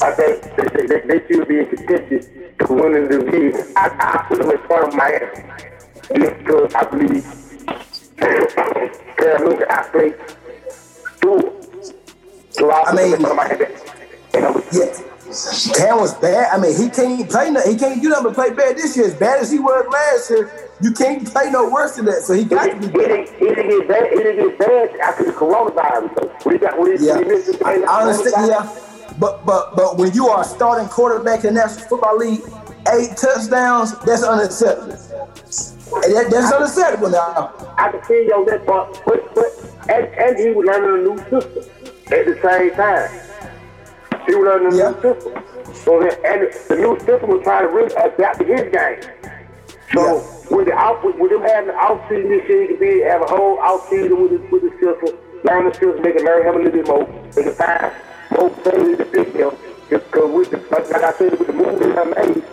I 0.00 0.10
think 0.12 0.42
they, 0.56 0.86
they, 0.86 1.00
they 1.06 1.26
should 1.26 1.48
be 1.48 1.58
in 1.58 1.66
contention 1.66 2.20
to 2.60 2.72
winning 2.72 3.08
the 3.08 3.18
league. 3.18 3.56
I, 3.76 3.88
I 3.98 4.24
put 4.28 4.38
them 4.38 4.50
in 4.50 4.58
front 4.66 4.88
of 4.88 4.94
Miami. 4.94 5.42
And 6.14 6.38
because 6.38 6.74
I 6.74 6.84
believe 6.84 7.45
I 8.18 9.88
play 9.90 10.12
through. 11.20 11.52
So 12.50 12.70
I, 12.70 12.84
I 12.86 12.94
mean, 12.94 13.20
yeah. 14.72 15.02
Cam 15.74 16.00
was 16.00 16.14
bad. 16.14 16.48
I 16.52 16.58
mean, 16.58 16.74
he 16.76 16.88
can't 16.88 17.28
play. 17.28 17.52
He 17.66 17.76
can't 17.76 18.00
do 18.00 18.08
nothing 18.08 18.24
but 18.24 18.34
play 18.34 18.50
bad 18.50 18.76
this 18.76 18.96
year. 18.96 19.06
As 19.06 19.14
bad 19.14 19.40
as 19.40 19.50
he 19.50 19.58
was 19.58 19.86
last 19.92 20.30
year, 20.30 20.70
you 20.80 20.92
can't 20.92 21.26
play 21.26 21.50
no 21.50 21.68
worse 21.68 21.96
than 21.96 22.06
that. 22.06 22.22
So 22.22 22.32
he 22.32 22.44
got 22.44 22.66
he, 22.66 22.70
to 22.72 22.78
be. 22.78 22.86
He 22.86 22.92
didn't, 22.92 23.28
he 23.38 23.44
didn't 23.46 23.68
get 23.68 23.88
bad. 23.88 24.10
He 24.10 24.16
didn't 24.16 24.48
get 24.48 24.58
bad 24.58 24.96
after 25.00 25.24
the 25.24 25.32
coronavirus. 25.32 26.50
He 26.50 26.58
got, 26.58 26.74
he, 26.74 27.06
yeah. 27.06 27.16
When 27.16 27.28
missed 27.28 27.58
the 27.58 27.66
I, 27.66 27.72
I 27.82 28.02
understand. 28.02 28.46
Yeah. 28.48 28.82
But 29.18 29.44
but 29.44 29.76
but 29.76 29.98
when 29.98 30.12
you 30.14 30.28
are 30.28 30.44
starting 30.44 30.88
quarterback 30.88 31.44
in 31.44 31.54
the 31.54 31.60
National 31.60 31.88
Football 31.88 32.18
League, 32.18 32.40
eight 32.94 33.16
touchdowns, 33.16 33.98
that's 34.00 34.22
unacceptable. 34.22 34.96
And 35.92 36.16
that, 36.16 36.30
that's 36.30 36.52
unacceptable 36.52 37.10
now. 37.10 37.54
I 37.78 37.90
can 37.90 38.04
see 38.04 38.26
yo 38.28 38.44
that, 38.44 38.66
but 38.66 39.02
but, 39.06 39.34
but 39.34 39.46
and, 39.88 40.06
and 40.14 40.38
he 40.38 40.50
was 40.50 40.66
learning 40.66 41.06
a 41.06 41.08
new 41.08 41.18
system 41.30 41.64
at 42.12 42.26
the 42.26 42.38
same 42.42 42.70
time. 42.74 43.10
He 44.26 44.34
was 44.34 44.44
learning 44.44 44.72
a 44.72 44.76
yeah. 44.76 44.90
new 44.90 45.14
system. 45.14 45.74
So 45.74 46.00
that, 46.00 46.24
and 46.24 46.52
the 46.68 46.76
new 46.76 46.98
system 47.00 47.30
was 47.30 47.42
trying 47.44 47.62
to 47.62 47.72
really 47.72 47.94
adapt 47.94 48.38
to 48.40 48.44
his 48.44 48.72
game. 48.72 49.30
So. 49.92 50.16
Yeah 50.16 50.36
with 50.50 50.66
the 50.66 50.74
out 50.74 51.02
with, 51.04 51.32
him 51.32 51.42
having 51.42 51.68
the 51.68 51.74
off 51.74 52.00
season 52.08 52.28
this 52.28 52.48
year, 52.48 52.62
you 52.62 52.68
can 52.68 52.78
be 52.78 53.00
have 53.02 53.22
a 53.22 53.26
whole 53.26 53.60
out 53.60 53.88
season 53.88 54.22
with 54.22 54.30
the 54.30 54.38
with 54.50 54.62
the 54.62 54.70
system, 54.78 55.18
learn 55.44 55.64
the 55.66 55.72
system, 55.74 56.02
they 56.02 56.12
can 56.12 56.24
learn 56.24 56.46
him 56.46 56.54
a 56.54 56.58
little 56.58 56.72
bit 56.72 56.86
more. 56.86 57.04
They 57.34 57.42
can 57.42 57.54
find 57.54 57.92
more 58.30 58.50
things 58.62 58.98
to 58.98 59.04
fit 59.06 59.32
them. 59.34 59.56
Because 59.88 60.30
with 60.30 60.50
the 60.50 60.58
like, 60.70 61.02
I 61.02 61.12
said 61.18 61.38
with 61.38 61.46
the 61.46 61.52
movement 61.52 61.98
I 61.98 62.04
made, 62.04 62.44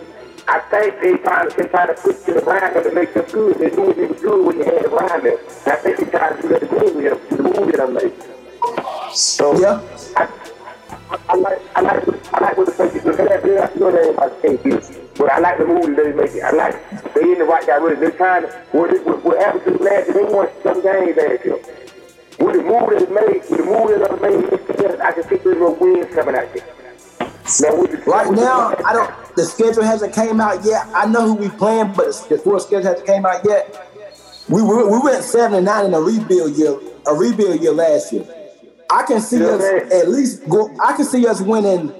I 0.46 0.60
think 0.70 1.00
they 1.00 1.16
trying 1.18 1.48
to 1.48 1.56
they 1.56 1.68
trying 1.68 1.88
to 1.88 1.94
put 1.94 2.28
it 2.28 2.36
around 2.44 2.82
to 2.82 2.92
make 2.92 3.14
them 3.14 3.24
good. 3.32 3.58
They 3.58 3.70
knew 3.70 3.90
it 3.90 4.10
was 4.10 4.20
good 4.20 4.46
when 4.46 4.56
you 4.58 4.64
had 4.64 4.74
it 4.74 4.86
around 4.86 5.24
them. 5.24 5.38
I 5.66 5.76
think 5.76 5.96
they 5.98 6.04
trying 6.04 6.36
to 6.36 6.42
do 6.42 6.48
that 6.48 6.60
the 6.60 6.66
movement, 6.68 7.30
the 7.30 7.42
movement 7.42 7.80
I 7.80 7.86
made. 7.86 9.14
So 9.14 9.58
yeah. 9.58 9.80
I, 10.16 10.28
I 11.28 11.36
like 11.36 11.62
I 11.74 11.80
like 11.80 12.34
I 12.34 12.40
like 12.40 12.56
what 12.58 12.66
the 12.66 12.72
Patriots 12.72 13.06
look 13.06 13.20
at 13.20 13.42
that. 13.42 13.72
I 13.72 13.78
know 13.78 13.90
that 13.90 14.00
everybody 14.00 14.34
can't 14.42 14.62
do. 14.62 15.04
But 15.16 15.32
I 15.32 15.38
like 15.38 15.58
the 15.58 15.66
movie 15.66 15.94
they 15.94 16.12
make 16.12 16.32
it. 16.32 16.42
I 16.42 16.50
like 16.50 17.14
they 17.14 17.22
in 17.22 17.38
the 17.38 17.44
right 17.44 17.64
direction. 17.64 18.00
They're 18.00 18.10
trying 18.10 18.42
to 18.42 18.48
what, 18.72 18.90
what, 19.06 19.24
what 19.24 19.38
happened 19.38 19.64
to 19.64 19.70
the 19.78 19.84
last 19.84 20.08
year, 20.08 20.14
they 20.14 20.34
won 20.34 20.48
some 20.62 20.82
games 20.82 21.16
last 21.16 21.44
year. 21.44 21.58
With 22.38 22.56
the 22.56 22.62
move 22.62 22.90
that 22.90 23.00
is 23.00 23.08
made, 23.08 23.40
with 23.48 23.48
the 23.48 23.64
that 24.02 24.12
is 24.12 24.80
made, 24.82 25.00
I 25.00 25.12
can 25.12 25.22
see 25.24 25.36
three 25.36 25.54
more 25.54 25.72
wins 25.72 26.12
coming 26.14 26.34
out 26.34 26.52
there. 26.52 26.83
Right 28.06 28.30
now, 28.32 28.74
I 28.84 28.92
don't. 28.92 29.36
The 29.36 29.44
schedule 29.44 29.82
hasn't 29.82 30.14
came 30.14 30.40
out 30.40 30.64
yet. 30.64 30.86
I 30.94 31.06
know 31.06 31.26
who 31.26 31.34
we 31.34 31.48
playing, 31.50 31.92
but 31.92 32.06
the 32.28 32.38
full 32.38 32.58
schedule 32.60 32.88
hasn't 32.88 33.06
came 33.06 33.26
out 33.26 33.44
yet. 33.44 33.90
We 34.48 34.62
we, 34.62 34.84
we 34.84 34.98
went 34.98 35.24
seven 35.24 35.56
and 35.56 35.66
nine 35.66 35.86
in 35.86 35.94
a 35.94 36.00
rebuild 36.00 36.56
year, 36.56 36.78
a 37.06 37.14
rebuild 37.14 37.60
year 37.60 37.72
last 37.72 38.12
year. 38.12 38.26
I 38.90 39.02
can 39.02 39.20
see 39.20 39.44
us 39.44 39.62
at 39.92 40.08
least 40.08 40.48
go. 40.48 40.70
I 40.82 40.96
can 40.96 41.04
see 41.04 41.26
us 41.26 41.40
winning 41.40 41.92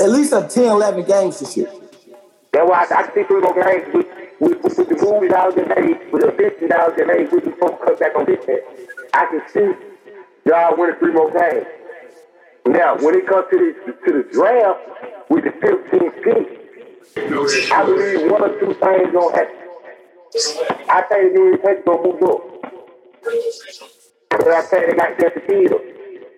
at 0.00 0.10
least 0.10 0.32
a 0.32 0.46
10, 0.48 0.64
11 0.64 1.04
games 1.04 1.40
this 1.40 1.56
year. 1.56 1.70
That's 2.52 2.68
why 2.68 2.86
I, 2.90 3.02
I 3.02 3.14
see 3.14 3.24
three 3.24 3.40
more 3.40 3.54
games 3.54 3.92
with 3.92 4.06
with, 4.40 4.62
with, 4.62 4.78
with 4.78 4.88
the 4.88 4.94
movies 4.94 5.32
was 5.32 5.56
made, 5.56 6.12
with 6.12 6.22
the 6.22 6.32
business 6.32 6.70
was 6.70 6.94
made, 7.06 7.32
we 7.32 7.40
can 7.40 7.52
cut 7.58 7.98
back 7.98 8.14
on 8.14 8.24
this. 8.24 8.44
I 9.12 9.26
can 9.26 9.42
see 9.52 9.72
y'all 10.46 10.76
winning 10.76 10.96
three 10.96 11.12
more 11.12 11.30
games. 11.32 11.66
Now, 12.68 12.96
when 12.98 13.14
it 13.14 13.26
comes 13.26 13.46
to 13.50 13.56
the 13.56 13.92
to 14.04 14.12
the 14.12 14.28
draft 14.30 14.78
with 15.30 15.44
the 15.44 15.52
15 15.56 16.10
pick, 16.20 17.72
I 17.72 17.84
believe 17.84 18.30
one 18.30 18.42
or 18.42 18.60
two 18.60 18.74
things 18.74 19.12
gonna 19.12 19.36
happen. 19.36 19.56
I 20.90 21.02
think 21.08 21.32
the 21.32 21.42
England 21.48 21.82
gonna 21.86 22.02
move 22.02 22.22
up. 22.28 22.40
But 24.28 24.48
I 24.48 24.62
think 24.62 24.90
they 24.90 24.96
got 24.96 25.16
to 25.16 25.40
kill. 25.48 25.80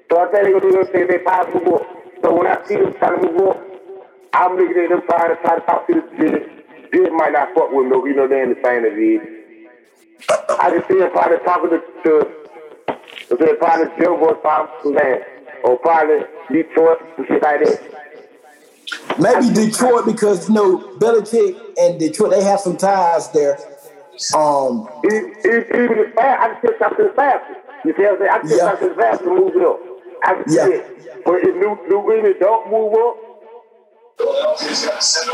So 0.08 0.20
I 0.20 0.30
think 0.30 0.44
they're 0.44 0.60
gonna 0.60 0.70
do 0.70 0.78
everything 0.78 1.06
they 1.08 1.18
possible 1.18 1.60
move 1.64 1.80
up. 1.80 1.86
So 2.22 2.34
when 2.34 2.46
I 2.46 2.64
see 2.64 2.76
them 2.76 2.94
trying 2.94 3.20
to 3.22 3.32
move 3.32 3.48
up, 3.48 3.58
I'm 4.32 4.56
looking 4.56 4.82
at 4.84 4.88
them 4.90 5.02
trying 5.10 5.34
to 5.34 5.42
try 5.42 5.58
to 5.58 5.66
talk 5.66 5.86
to 5.88 5.94
this 5.94 6.08
kid. 6.16 6.46
Jid 6.94 7.12
might 7.12 7.32
not 7.32 7.54
fuck 7.54 7.72
with 7.72 7.86
me. 7.86 7.96
You 8.06 8.14
know 8.14 8.28
they 8.28 8.40
ain't 8.42 8.54
the 8.54 8.62
same 8.62 8.84
as 8.86 8.94
Ed. 8.94 9.40
I 10.60 10.70
can 10.70 10.82
see 10.86 10.98
him 11.02 11.10
probably 11.10 11.38
talking 11.38 11.70
to, 11.70 11.80
to 12.04 12.40
if 13.30 13.38
they're 13.38 13.56
probably 13.56 13.86
Denver 13.98 14.34
or 14.34 14.38
something, 14.42 14.94
man, 14.94 15.22
or 15.64 15.78
probably 15.78 16.20
Detroit 16.52 16.98
and 17.18 17.26
shit 17.26 17.42
like 17.42 17.60
that. 17.60 17.80
Maybe 19.18 19.52
Detroit 19.52 20.06
because 20.06 20.48
you 20.48 20.54
know 20.54 20.84
Belichick 20.98 21.56
and 21.78 21.98
Detroit 21.98 22.30
they 22.32 22.42
have 22.42 22.60
some 22.60 22.76
ties 22.76 23.30
there. 23.30 23.58
Um, 24.36 24.88
even, 25.04 25.32
fast, 26.16 26.40
I 26.42 26.48
can 26.48 26.56
to 26.96 27.04
the 27.04 27.12
fast. 27.16 27.44
You 27.84 27.94
see 27.96 28.02
what 28.04 28.12
I'm 28.12 28.18
saying? 28.18 28.30
I 28.32 28.38
can 28.40 28.50
Yeah. 28.50 28.64
talk 28.64 28.80
fast 28.96 29.22
to 29.24 29.30
move 29.30 29.56
it 29.56 29.62
up. 29.62 29.80
I 30.24 30.34
can 30.34 30.44
Yeah. 30.48 30.66
it. 30.68 30.84
But 31.24 31.34
if 31.42 31.54
New 31.56 31.76
New 31.88 32.12
England 32.12 32.36
don't 32.40 32.70
move 32.70 32.94
up, 32.94 33.16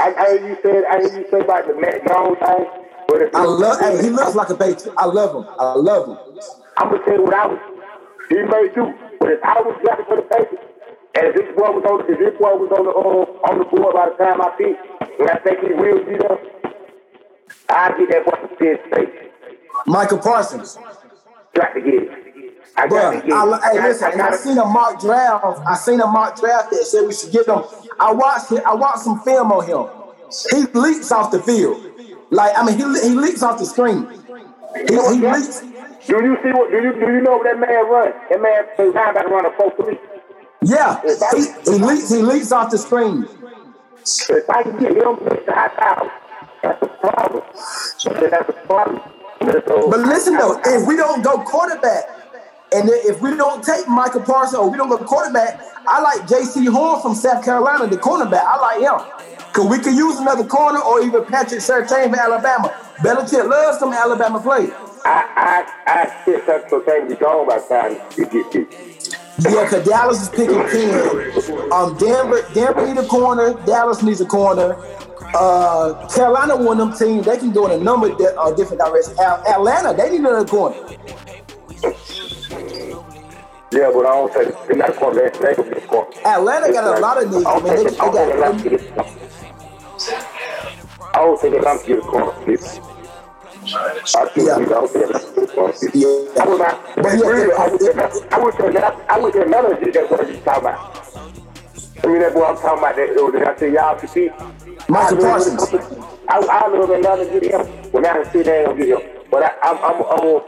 I, 0.00 0.14
I 0.18 0.26
hear 0.38 0.49
you 0.49 0.56
said 0.62 0.85
I 0.90 0.99
hear 1.00 1.12
you 1.18 1.25
say 1.30 1.40
about 1.40 1.66
the 1.66 1.75
Mac 1.75 2.06
Jones 2.06 2.38
thing. 2.38 2.66
But 3.09 3.23
if 3.23 3.30
I 3.35 3.45
love. 3.45 3.78
Hey, 3.80 4.02
he 4.02 4.11
looks 4.11 4.35
like 4.35 4.50
a 4.50 4.56
Patriot. 4.56 4.95
I 4.99 5.06
love 5.06 5.35
him. 5.35 5.47
I 5.59 5.75
love 5.75 6.09
him. 6.09 6.18
I'm 6.78 6.90
gonna 6.90 7.04
tell 7.04 7.14
you 7.16 7.23
what 7.25 7.35
I 7.35 7.47
was. 7.47 7.61
He 8.28 8.37
may 8.42 8.68
do, 8.75 8.92
but 9.21 9.30
if 9.30 9.42
I 9.45 9.61
was 9.62 9.78
drafted 9.85 10.06
for 10.06 10.16
the 10.16 10.23
Patriots, 10.23 10.66
and 11.14 11.26
if 11.28 11.35
this 11.35 11.49
boy 11.56 11.71
was 11.71 11.85
on, 11.87 12.00
if 12.11 12.18
this 12.18 12.35
boy 12.38 12.54
was 12.59 12.71
on 12.75 12.85
the 12.85 12.92
uh, 12.92 13.49
on 13.49 13.59
the 13.59 13.64
board 13.64 13.95
by 13.95 14.11
the 14.11 14.16
time 14.18 14.42
I 14.42 14.50
picked, 14.59 14.83
and 15.21 15.30
I 15.30 15.38
think 15.47 15.61
he 15.62 15.73
will 15.73 16.04
be 16.04 16.18
there, 16.18 16.38
I 17.71 17.97
get 17.97 18.11
that 18.11 18.25
boy 18.26 18.37
to 18.37 18.49
Penn 18.56 18.78
State. 18.90 19.33
Micah 19.87 20.18
Parsons. 20.18 20.76
Got 21.54 21.73
to 21.75 21.80
get 21.80 21.95
it. 21.95 22.11
I 22.76 22.88
got 22.88 23.11
to 23.12 23.18
it. 23.18 23.33
I, 23.33 23.71
hey, 23.73 23.83
listen, 23.83 24.09
I 24.09 24.11
and 24.12 24.23
I 24.23 24.37
seen 24.37 24.59
a 24.59 24.64
mock 24.64 25.00
draft. 25.00 25.45
I 25.66 25.76
seen 25.76 26.00
a 26.00 26.06
mock 26.06 26.38
draft 26.38 26.71
that 26.73 26.85
said 26.85 27.06
we 27.06 27.14
should 27.14 27.33
get 27.33 27.47
him. 27.47 27.62
I 28.00 28.12
watched 28.12 28.52
it. 28.52 28.62
I 28.64 28.75
watched 28.75 29.04
some 29.04 29.21
film 29.21 29.52
on 29.52 29.64
him. 29.66 29.87
He 30.50 30.66
leaps 30.78 31.12
off 31.12 31.30
the 31.30 31.40
field. 31.40 31.80
Like 32.30 32.52
I 32.59 32.66
mean, 32.66 32.76
he 32.76 33.09
he 33.09 33.14
leaps 33.14 33.42
off 33.42 33.59
the 33.59 33.64
screen. 33.66 34.09
He, 34.88 34.95
he 34.95 35.21
leaps. 35.23 35.62
Do 36.06 36.25
you 36.25 36.36
see 36.42 36.50
what? 36.52 36.70
Do 36.70 36.76
you 36.76 36.92
do 36.92 37.12
you 37.12 37.20
know 37.20 37.42
that 37.42 37.58
man 37.58 37.88
run? 37.88 38.12
That 38.30 38.40
man 38.40 38.64
linebacker 38.78 39.30
run 39.30 39.46
a 39.46 39.50
four 39.56 39.72
three. 39.76 39.98
Yeah, 40.62 41.00
he, 41.34 41.70
he 41.70 41.78
leaps. 41.78 42.10
He 42.10 42.22
leaps 42.22 42.52
off 42.52 42.70
the 42.70 42.78
screen. 42.78 43.28
If 44.02 44.50
I 44.50 44.62
can 44.62 44.78
get 44.78 44.92
him 44.92 45.16
to 45.16 45.42
Hightower, 45.48 46.12
that's 46.62 46.82
a 46.82 46.86
problem. 46.86 47.42
That's 48.04 48.48
a 48.48 48.52
problem. 48.66 49.00
But 49.40 50.00
listen 50.00 50.34
though, 50.36 50.60
if 50.64 50.86
we 50.86 50.96
don't 50.96 51.22
go 51.22 51.38
quarterback, 51.42 52.04
and 52.72 52.88
if 52.90 53.20
we 53.20 53.36
don't 53.36 53.62
take 53.62 53.86
Micah 53.88 54.20
Parsons 54.20 54.58
or 54.58 54.70
we 54.70 54.76
don't 54.76 54.88
go 54.88 54.98
quarterback, 54.98 55.60
I 55.86 56.00
like 56.00 56.28
Jaycee 56.28 56.68
Horn 56.68 57.00
from 57.00 57.14
South 57.14 57.44
Carolina, 57.44 57.86
the 57.86 57.96
cornerback. 57.96 58.42
I 58.44 58.58
like 58.60 58.80
him. 58.80 59.46
Cause 59.52 59.70
we 59.70 59.78
could 59.78 59.94
use 59.94 60.18
another 60.18 60.44
corner 60.44 60.80
or 60.80 61.00
even 61.02 61.25
Patrick 61.25 61.60
Surtain 61.60 62.10
for 62.10 62.20
Alabama. 62.20 62.68
Belichick 62.98 63.48
loves 63.48 63.78
some 63.78 63.92
Alabama 63.92 64.40
players. 64.40 64.72
I 65.06 65.64
I 65.86 65.92
I 65.92 66.22
still 66.22 66.40
touch 66.44 66.68
the 66.70 66.80
thing 66.80 67.08
be 67.08 67.14
gone 67.14 67.46
by 67.46 67.58
the 67.58 67.66
time 67.68 67.92
you 68.16 68.26
get 68.26 68.52
this. 68.52 69.14
Yeah, 69.38 69.64
because 69.64 69.86
Dallas 69.86 70.22
is 70.22 70.28
picking 70.30 70.58
10. 70.58 71.70
Um, 71.70 71.96
Denver, 71.98 72.40
Denver 72.54 72.86
need 72.86 72.96
a 72.96 73.06
corner. 73.06 73.52
Dallas 73.66 74.02
needs 74.02 74.20
a 74.22 74.26
corner. 74.26 74.75
Uh, 75.34 76.08
Carolina, 76.08 76.56
one 76.56 76.80
of 76.80 76.88
them 76.88 76.98
teams, 76.98 77.26
they 77.26 77.36
can 77.36 77.52
go 77.52 77.66
in 77.66 77.78
a 77.78 77.84
number 77.84 78.10
of 78.10 78.20
uh, 78.20 78.50
different 78.52 78.80
directions. 78.82 79.18
Atlanta, 79.18 79.92
they 79.94 80.10
need 80.10 80.20
another 80.20 80.46
corner. 80.46 80.76
Yeah, 83.72 83.90
but 83.92 84.06
I 84.06 84.10
don't 84.10 84.32
think 84.32 84.54
a 84.80 84.92
corner. 84.92 85.30
They 85.30 85.38
they 85.38 85.54
gonna 85.54 85.68
get 85.75 85.84
a 85.84 85.86
corner. 85.86 86.10
Atlanta 86.25 86.72
got 86.72 86.96
a 86.96 87.00
lot 87.00 87.22
of 87.22 87.30
needs. 87.30 87.44
I 87.44 87.54
mean, 87.60 87.64
they, 87.64 87.84
they 87.84 87.98
I 87.98 88.10
don't 88.10 88.58
think 88.58 88.94
got. 88.94 89.06
to 89.06 89.16
I 91.14 91.18
don't 91.18 91.40
think 91.40 91.52
they're 91.54 91.62
going 91.62 91.78
to 91.78 91.86
get 91.86 91.98
a 91.98 92.00
corner. 92.00 92.32
please. 92.44 92.80
I 93.75 94.28
think 94.32 94.49
corner. 94.49 95.18
please. 95.49 95.94
Yeah. 95.94 96.42
I 96.42 96.49
would. 96.49 96.58
But 96.58 97.04
really, 97.04 97.52
I 97.52 97.68
would. 97.68 97.82
I 98.32 98.38
say 98.56 98.73
that. 98.73 99.11
I 99.11 99.18
say 99.35 99.44
none 99.44 99.64
of 99.64 99.70
that 99.92 100.11
what 100.11 100.28
you 100.28 100.37
talking 100.40 100.62
about. 100.62 101.06
I 102.04 102.06
mean, 102.06 102.20
that 102.20 102.35
boy 102.35 102.44
I'm 102.44 102.56
talking 102.56 102.78
about 102.78 102.96
that. 102.96 103.14
that 103.32 103.49
I 103.49 103.56
said 103.56 103.73
y'all 103.73 103.99
should 103.99 104.11
see. 104.11 104.30
Micah 104.88 105.16
Parsons. 105.16 105.62
I, 106.28 106.38
I 106.38 106.68
to 107.16 107.40
get 107.40 107.50
him. 107.50 107.66
When 107.92 108.06
I 108.06 108.23
see 108.32 108.42
get 108.76 108.88
him. 108.88 109.00
But 109.30 109.58
I'm, 109.62 109.76
I'm, 109.78 110.02
I'm, 110.04 110.18
gonna, 110.18 110.44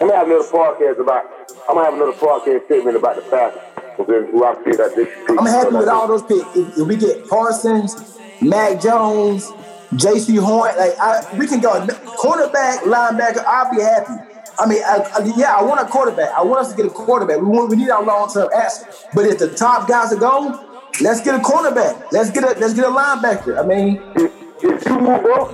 I'm 0.00 0.08
have 0.16 0.26
another 0.26 0.48
podcast 0.48 1.00
about. 1.00 1.24
I'm 1.68 1.74
gonna 1.74 1.84
have 1.84 1.94
another 1.94 2.12
podcast 2.12 2.64
statement 2.66 2.96
about 2.96 3.16
the 3.16 3.22
that 4.78 4.94
should 4.94 5.38
I'm 5.38 5.46
happy 5.46 5.76
with 5.76 5.88
all 5.88 6.08
those 6.08 6.22
picks. 6.22 6.78
If 6.78 6.86
we 6.86 6.96
get 6.96 7.28
Parsons, 7.28 8.18
Mac 8.40 8.80
Jones, 8.80 9.52
Jaycee 9.92 10.38
Horn, 10.38 10.76
like 10.76 10.98
I, 10.98 11.36
we 11.38 11.46
can 11.46 11.60
go 11.60 11.86
quarterback, 12.16 12.80
linebacker. 12.80 13.44
I'll 13.46 13.70
be 13.74 13.80
happy. 13.82 14.12
I 14.58 14.66
mean, 14.66 14.82
I, 14.84 14.96
I- 15.18 15.32
yeah, 15.36 15.54
I 15.56 15.62
want 15.62 15.80
a 15.80 15.84
quarterback. 15.84 16.30
I 16.32 16.42
want 16.42 16.60
us 16.60 16.70
to 16.70 16.76
get 16.76 16.86
a 16.86 16.90
quarterback. 16.90 17.40
We 17.40 17.46
want, 17.46 17.70
we 17.70 17.76
need 17.76 17.90
our 17.90 18.04
long 18.04 18.32
term 18.32 18.48
asset. 18.54 19.08
But 19.14 19.26
if 19.26 19.38
the 19.38 19.54
top 19.54 19.88
guys 19.88 20.12
are 20.12 20.16
gone, 20.18 20.64
let's 21.00 21.20
get 21.22 21.34
a 21.34 21.38
cornerback. 21.38 22.12
Let's 22.12 22.30
get 22.30 22.44
a 22.44 22.58
let's 22.58 22.74
get 22.74 22.84
a 22.84 22.88
linebacker. 22.88 23.62
I 23.62 23.66
mean, 23.66 24.02
if, 24.16 24.32
if 24.62 24.86
you 24.86 25.00
move 25.00 25.24
up, 25.26 25.52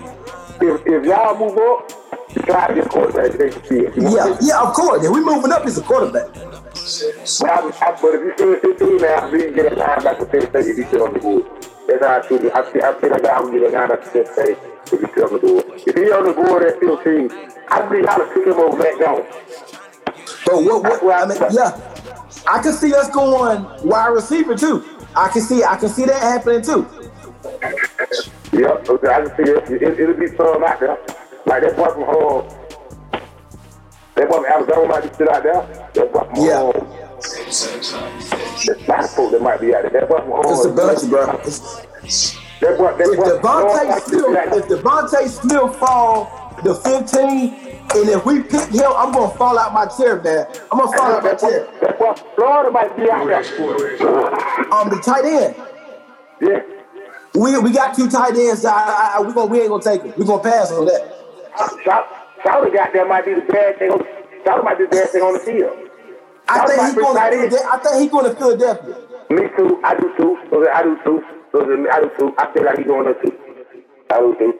if, 0.62 0.82
if 0.86 1.04
y'all 1.04 1.36
move 1.38 1.56
up, 1.58 1.90
you 2.34 2.42
to 2.42 2.72
get 2.74 2.88
quarterback. 2.88 3.32
They 3.38 3.50
can 3.50 3.64
see 3.64 3.78
it. 3.80 3.96
You 3.96 4.02
know 4.02 4.10
what 4.12 4.22
I'm 4.22 4.32
yeah, 4.32 4.38
yeah, 4.42 4.62
of 4.62 4.72
course. 4.74 5.04
If 5.04 5.10
we 5.10 5.20
moving 5.24 5.52
up, 5.52 5.66
it's 5.66 5.78
a 5.78 5.82
quarterback. 5.82 6.32
But, 6.32 7.50
I, 7.50 7.86
I, 7.86 7.98
but 8.00 8.14
if 8.14 8.40
you 8.40 8.60
see 8.62 8.68
15 8.68 8.96
now, 8.98 9.30
we 9.30 9.42
can 9.44 9.54
get 9.54 9.72
a 9.72 9.76
linebacker 9.76 10.30
10 10.30 10.50
30 10.52 10.70
if 10.82 10.92
you 10.92 11.04
on 11.06 11.14
the 11.14 11.18
board. 11.20 11.44
I 11.92 12.22
feel. 12.22 12.50
I 12.54 12.62
feel, 12.72 12.84
I 12.84 13.00
feel 13.00 13.10
like 13.10 13.24
I 13.24 13.40
would 13.40 13.52
get 13.52 13.62
a 13.62 13.76
linebacker 13.76 14.12
10 14.12 14.24
30 14.24 14.52
if 15.04 15.16
you 15.16 15.24
on 15.24 15.32
the 15.32 15.38
board. 15.38 15.64
If 15.86 15.94
he's 15.96 16.12
on 16.12 16.24
the 16.24 16.32
board 16.32 16.62
at 16.62 16.78
15, 16.80 17.30
I 17.68 17.86
believe 17.88 18.06
I 18.06 18.18
would 18.18 18.34
pick 18.34 18.46
him 18.46 18.54
over 18.54 18.76
Mac 18.78 18.98
Jones. 18.98 19.26
But 20.46 20.64
what, 20.64 21.02
what 21.02 21.14
I 21.14 21.26
mean, 21.26 21.38
yeah, 21.52 21.78
I 22.48 22.62
can 22.62 22.72
see 22.72 22.94
us 22.94 23.10
going 23.10 23.64
wide 23.84 24.08
receiver 24.08 24.56
too. 24.56 24.84
I 25.16 25.28
can 25.28 25.42
see 25.42 25.62
I 25.64 25.76
can 25.76 25.88
see 25.88 26.04
that 26.06 26.20
happening 26.20 26.62
too. 26.62 26.86
Yep, 28.52 28.88
okay, 28.88 29.08
I 29.08 29.26
can 29.26 29.36
see 29.36 29.50
it. 29.52 29.82
it 29.82 30.00
it'll 30.00 30.14
be 30.16 30.28
some 30.28 30.64
out 30.64 30.80
there. 30.80 30.98
Like 31.46 31.62
that 31.62 31.76
boy 31.76 31.88
from 31.88 32.02
home. 32.04 32.48
That 34.14 34.28
boy 34.28 34.36
from 34.36 34.46
Arizona 34.46 34.88
might 34.88 35.02
be 35.02 35.14
still 35.14 35.30
out 35.30 35.42
there. 35.42 35.90
That 35.94 36.12
boy 36.12 36.20
from 36.20 36.38
uh, 36.38 36.44
Yeah. 36.44 36.56
home. 36.58 36.99
A 37.20 38.72
lot 38.88 39.30
that 39.30 39.40
might 39.42 39.60
be 39.60 39.74
out 39.74 39.82
there. 39.82 39.90
That 39.90 40.08
boy 40.08 40.18
from 40.20 40.30
home. 40.30 40.42
It's 40.46 40.64
a 40.64 40.72
bunch, 40.72 41.10
bro. 41.10 41.40
It's, 41.44 42.36
That 42.60 42.78
boy, 42.78 42.96
that 42.96 43.08
if 43.08 43.16
boy 43.18 43.28
from 43.28 43.42
home 43.42 43.68
DeVonta 43.76 44.00
still 44.00 44.34
if 44.34 44.64
DeVonta 44.68 45.28
still 45.28 45.68
fall 45.68 46.56
the 46.64 46.74
15, 46.74 47.80
and 47.92 48.08
if 48.08 48.24
we 48.24 48.42
pick 48.42 48.68
him, 48.70 48.92
I'm 48.96 49.12
gonna 49.12 49.34
fall 49.36 49.58
out 49.58 49.74
my 49.74 49.86
chair, 49.86 50.20
man. 50.22 50.46
I'm 50.72 50.78
gonna 50.78 50.96
fall 50.96 51.12
out 51.12 51.24
my 51.24 51.34
chair. 51.34 51.68
that 51.82 51.98
boy 51.98 52.14
from 52.14 52.26
Florida 52.36 52.70
might 52.70 52.96
be 52.96 53.10
out 53.10 53.26
there. 53.26 53.44
Um, 54.72 54.88
the 54.88 55.02
tight 55.04 55.24
end. 55.24 55.56
Yeah. 56.40 56.62
We 57.34 57.58
we 57.58 57.70
got 57.70 57.94
two 57.94 58.08
tight 58.08 58.34
ends. 58.36 58.64
I, 58.64 59.16
I, 59.16 59.20
we 59.20 59.34
gonna 59.34 59.46
we 59.46 59.60
ain't 59.60 59.68
gonna 59.68 59.82
take 59.82 60.04
it. 60.04 60.16
We 60.16 60.24
gonna 60.24 60.42
pass 60.42 60.72
on 60.72 60.86
that. 60.86 61.16
Shout, 61.84 62.08
Shout 62.42 62.72
got 62.72 62.92
there 62.94 63.06
might 63.06 63.26
be 63.26 63.34
the 63.34 63.42
bad 63.42 63.78
thing 63.78 63.90
Shout 64.44 64.64
might 64.64 64.78
be 64.78 64.84
the 64.84 64.90
bad 64.90 65.10
thing 65.10 65.22
on 65.22 65.34
the 65.34 65.40
field. 65.40 65.89
I 66.50 66.66
think 66.66 66.82
he's 66.82 66.94
going. 66.94 67.16
To. 67.16 67.58
I 67.70 67.78
think 67.78 68.02
he's 68.02 68.10
going 68.10 68.26
to 68.26 68.34
Philadelphia. 68.34 68.96
Me 69.30 69.42
too. 69.56 69.80
I 69.84 69.94
do 69.94 70.12
too. 70.18 70.36
I 70.74 70.82
do 70.82 70.98
too. 71.04 71.22
I 71.54 72.00
do 72.00 72.10
too. 72.18 72.34
I 72.38 72.52
feel 72.52 72.64
like 72.64 72.78
he's 72.78 72.86
going 72.86 73.06
to 73.06 73.14
too. 73.22 73.36
I 74.10 74.20
do 74.20 74.36
too. 74.38 74.52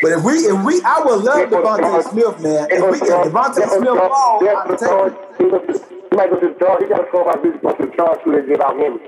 But 0.00 0.12
if 0.12 0.24
we, 0.24 0.32
if 0.32 0.64
we, 0.64 0.82
I 0.82 1.00
would 1.04 1.22
love 1.22 1.48
DeVonta 1.48 2.10
Smith, 2.10 2.40
man. 2.42 2.66
If 2.70 2.80
we, 2.80 2.98
if 2.98 3.32
DeVonta 3.32 3.68
Smith 3.68 3.88
fall, 3.88 4.48
I 4.48 4.66
would 4.66 4.78
take 4.78 5.92
might 6.12 6.30
go 6.30 6.40
to 6.40 6.48
the 6.48 6.54
Chargers. 6.58 6.88
He 6.88 6.94
got 6.94 7.10
to 7.10 7.18
about 7.18 7.42
this. 7.42 7.56
Go 7.62 7.72
to 7.72 7.86
the 7.86 7.96
Chargers 7.96 8.34
and 8.36 8.48
get 8.48 8.60
out 8.60 8.76
him. 8.78 9.00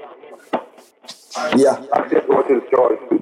Yeah. 1.58 1.84
I'm 1.92 2.10
just 2.10 2.26
going 2.26 2.46
to 2.48 2.60
too. 2.60 3.20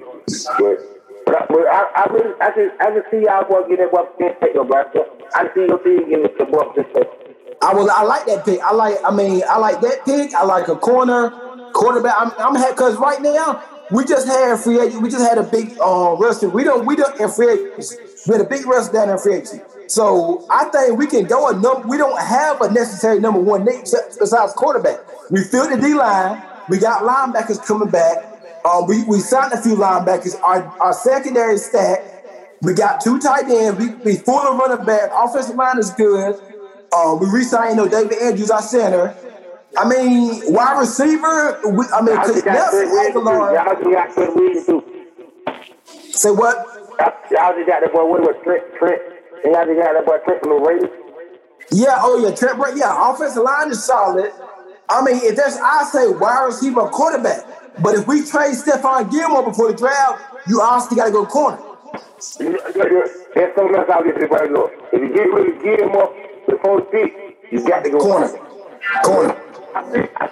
But, 0.59 0.79
but, 1.27 1.35
I, 1.35 1.47
but 1.49 1.67
I, 1.67 1.81
I 1.97 2.13
really, 2.13 2.35
I 2.41 2.51
can, 2.51 2.71
I 2.81 2.91
can 2.91 3.03
see 3.11 3.23
y'all 3.25 3.45
boys 3.49 3.67
get 3.69 3.79
that 3.79 3.91
boy 3.91 4.07
State, 4.17 4.55
though, 4.55 4.65
bro. 4.65 4.85
I 5.35 5.49
see 5.55 5.67
your 5.67 5.79
team 5.83 6.09
getting 6.09 6.29
the 6.39 6.45
boy 6.45 6.71
State. 6.73 7.22
I 7.63 7.75
will. 7.75 7.91
I 7.91 8.03
like 8.03 8.27
that 8.27 8.45
pick. 8.45 8.61
I 8.61 8.73
like. 8.73 8.97
I 9.05 9.15
mean, 9.15 9.43
I 9.49 9.59
like 9.59 9.81
that 9.81 10.05
pick. 10.05 10.35
I 10.35 10.45
like 10.45 10.69
a 10.69 10.77
corner, 10.77 11.31
quarterback. 11.73 12.15
I'm, 12.19 12.33
I'm 12.39 12.71
because 12.71 12.97
right 12.97 13.23
now 13.23 13.63
we 13.91 14.05
just 14.05 14.27
had 14.27 14.59
free 14.59 14.81
agent. 14.81 15.03
We 15.03 15.11
just 15.11 15.27
had 15.27 15.39
a 15.39 15.45
big 15.45 15.77
uh, 15.81 16.17
Russian. 16.19 16.51
We 16.53 16.65
don't. 16.65 16.85
We 16.87 16.97
don't 16.97 17.19
in 17.21 17.31
free 17.31 17.53
agents. 17.53 17.97
We 18.27 18.35
had 18.35 18.41
a 18.41 18.49
big 18.49 18.67
rush 18.67 18.89
down 18.89 19.11
in 19.11 19.19
free 19.19 19.35
agency. 19.35 19.61
So 19.87 20.47
I 20.51 20.65
think 20.67 20.99
we 20.99 21.07
can 21.07 21.25
go 21.25 21.49
a 21.49 21.53
number. 21.53 21.87
We 21.87 21.99
don't 21.99 22.19
have 22.21 22.61
a 22.61 22.73
necessary 22.73 23.21
number 23.21 23.41
one 23.41 23.65
name 23.65 23.83
besides 23.83 24.53
quarterback. 24.55 25.01
We 25.31 25.45
filled 25.45 25.73
the 25.73 25.81
D 25.81 25.95
line. 25.95 26.43
We 26.69 26.79
got 26.79 27.03
linebackers 27.03 27.65
coming 27.65 27.91
back. 27.91 28.33
Um, 28.65 28.87
we, 28.87 29.03
we 29.05 29.19
signed 29.19 29.53
a 29.53 29.61
few 29.61 29.75
linebackers. 29.75 30.41
Our, 30.41 30.63
our 30.81 30.93
secondary 30.93 31.55
is 31.55 31.67
stacked. 31.67 32.09
We 32.63 32.75
got 32.75 33.01
two 33.01 33.19
tight 33.19 33.45
ends. 33.49 33.79
We, 33.79 33.89
we 34.05 34.17
full 34.17 34.39
of 34.39 34.57
running 34.57 34.87
back. 34.87 35.11
Offensive 35.13 35.57
line 35.57 35.79
is 35.79 35.91
good. 35.91 36.41
Um, 36.95 37.19
we 37.21 37.27
re-signed 37.31 37.77
you 37.77 37.85
know, 37.85 37.89
David 37.89 38.19
Andrews, 38.21 38.51
our 38.51 38.63
center. 38.63 39.17
I 39.77 39.89
mean, 39.89 40.53
wide 40.53 40.79
receiver. 40.79 41.61
We, 41.65 41.87
I 41.95 42.03
mean, 42.03 42.17
just 42.17 42.45
Nelson 42.45 42.45
Trent 42.45 42.91
Williams, 42.91 43.15
too. 43.15 43.21
Agholor. 43.21 43.55
Y'all 43.55 43.75
just 43.75 43.91
got 43.91 44.13
Trent 44.15 44.37
Williams, 44.37 44.67
too. 44.67 46.13
Say 46.13 46.31
what? 46.31 46.57
Y'all 47.31 47.55
just 47.55 47.67
got 47.67 47.81
that 47.81 47.93
boy, 47.93 48.05
what 48.05 48.21
was 48.21 48.37
Trent, 48.45 48.63
Trent, 48.79 49.01
and 49.45 49.55
y'all 49.55 49.65
just 49.65 49.81
got 49.81 49.95
that 49.95 50.05
boy 50.05 50.19
Trent 50.25 50.43
from 50.43 50.51
the 50.51 50.61
Raiders. 50.61 50.91
Yeah, 51.71 51.97
oh 52.01 52.19
yeah, 52.19 52.35
Trent 52.35 52.59
Bra- 52.59 52.75
Yeah, 52.75 53.11
offensive 53.11 53.43
line 53.43 53.71
is 53.71 53.83
solid. 53.83 54.31
I 54.91 55.03
mean, 55.03 55.17
if 55.23 55.37
that's 55.37 55.57
I 55.57 55.85
say 55.85 56.09
wide 56.11 56.45
receiver, 56.45 56.87
quarterback. 56.89 57.41
But 57.83 57.95
if 57.95 58.07
we 58.07 58.27
trade 58.27 58.55
Stephon 58.55 59.11
Gilmore 59.11 59.45
before 59.45 59.73
the 59.73 59.79
draft, 59.79 60.23
you 60.47 60.61
honestly 60.61 60.97
got 60.97 61.07
to 61.07 61.13
go 61.13 61.25
corner. 61.25 61.59
There's 62.39 63.55
something 63.57 63.75
else 63.75 63.89
out 63.89 64.05
there 64.05 64.29
right 64.29 64.51
now. 64.51 64.69
If 64.93 65.01
you 65.01 65.09
get 65.15 65.33
rid 65.33 65.57
of 65.57 65.63
Gilmore 65.63 66.15
the 66.59 66.89
pick, 66.91 67.39
you 67.51 67.67
got 67.67 67.85
to 67.85 67.91
go 67.91 67.99
Corner, 67.99 68.29
corner. 69.05 69.37
I, 69.75 70.29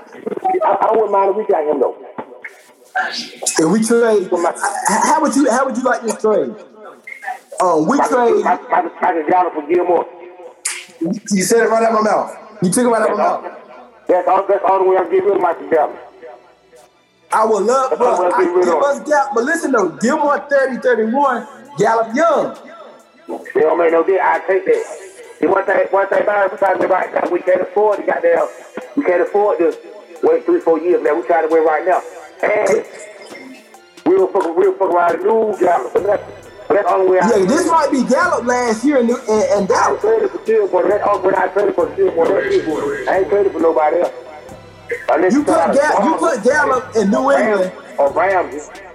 I 0.64 0.90
wouldn't 0.92 1.12
mind 1.12 1.30
if 1.30 1.36
we 1.36 1.46
got 1.46 1.64
him 1.64 1.80
though. 1.80 1.96
If 3.58 3.70
we 3.70 3.82
trade, 3.84 4.30
how 4.88 5.20
would 5.22 5.34
you 5.36 5.50
how 5.50 5.64
would 5.66 5.76
you 5.76 5.82
like 5.82 6.02
this 6.02 6.20
trade? 6.20 6.54
Um, 7.60 7.86
we 7.86 7.96
trade. 7.98 8.44
I, 8.44 8.58
I, 8.70 8.90
I 9.00 9.18
just 9.18 9.30
got 9.30 9.46
him 9.46 9.62
for 9.62 9.68
Gilmore. 9.68 10.06
You 11.30 11.42
said 11.42 11.64
it 11.64 11.70
right 11.70 11.82
out 11.82 11.94
of 11.94 12.04
my 12.04 12.10
mouth. 12.10 12.36
You 12.62 12.70
took 12.70 12.84
it 12.84 12.88
right 12.88 13.02
out 13.02 13.10
of 13.12 13.16
my 13.18 13.24
all, 13.24 13.42
mouth. 13.42 14.06
that's 14.06 14.28
all, 14.28 14.46
that's 14.46 14.64
all 14.68 14.78
the 14.82 14.84
way 14.90 14.96
I'm 14.96 15.10
getting 15.10 15.24
rid 15.24 15.36
of 15.36 15.42
Michael 15.42 15.70
Gallup. 15.70 15.98
I 17.32 17.44
would 17.44 17.62
love, 17.62 17.90
That's 17.90 18.00
but 18.00 18.34
I, 18.34 18.44
give 18.44 18.68
us 18.68 19.08
Gallup. 19.08 19.30
But 19.34 19.44
listen 19.44 19.72
though, 19.72 19.88
Gilmore 20.00 20.40
30, 20.50 20.78
31, 20.78 21.46
Gallup 21.78 22.14
young. 22.14 22.58
They 23.54 23.60
don't 23.60 23.78
make 23.78 23.92
no 23.92 24.04
deal. 24.04 24.18
I 24.20 24.40
take 24.46 24.64
that. 24.66 24.99
See, 25.40 25.46
one 25.46 25.64
thing, 25.64 25.86
one 25.90 26.06
thing 26.08 26.22
about 26.22 26.52
it, 26.52 26.52
we 26.52 26.58
to 26.58 26.86
right 26.88 27.14
now. 27.14 27.30
We 27.30 27.40
can't 27.40 27.62
afford 27.62 28.00
to 28.00 28.06
goddamn. 28.06 28.46
We 28.94 29.04
can't 29.04 29.22
afford 29.22 29.58
to 29.58 29.74
wait 30.22 30.44
three, 30.44 30.60
four 30.60 30.78
years, 30.78 31.02
man. 31.02 31.16
We 31.16 31.26
try 31.26 31.40
to 31.40 31.48
win 31.48 31.64
right 31.64 31.86
now. 31.86 32.02
And 32.42 32.84
we'll 34.04 34.28
fuck, 34.28 34.54
we'll 34.54 34.74
fuck 34.76 34.90
around 34.92 35.14
and 35.14 35.22
lose 35.24 35.58
Gallup. 35.58 35.94
That's, 35.94 36.22
the 36.68 36.86
only 36.92 37.10
way 37.10 37.20
I 37.20 37.38
Yeah, 37.38 37.46
this 37.46 37.66
might 37.66 37.90
be 37.90 38.04
Gallup 38.04 38.44
last 38.44 38.84
year 38.84 38.98
in, 38.98 39.08
in, 39.08 39.16
in 39.16 39.64
I 39.64 39.66
Dallas. 39.66 40.00
traded 40.02 40.30
for. 40.70 40.86
That's 40.86 41.04
all 41.04 41.22
when 41.22 41.34
I 41.34 41.48
traded 41.48 41.74
for 41.74 41.88
Gilmore. 41.96 42.28
That's 42.28 42.54
it. 42.54 43.08
I 43.08 43.18
ain't 43.18 43.28
traded 43.30 43.52
for 43.52 43.60
nobody 43.60 44.00
else. 44.00 44.12
Unless 45.08 45.32
You 45.32 45.44
put 45.44 45.54
got 45.56 46.04
you 46.04 46.16
put 46.16 46.44
Gallup 46.44 46.96
in 46.96 47.10
New 47.10 47.30
England. 47.32 47.72
Or 47.98 48.12
Ramsey. 48.12 48.89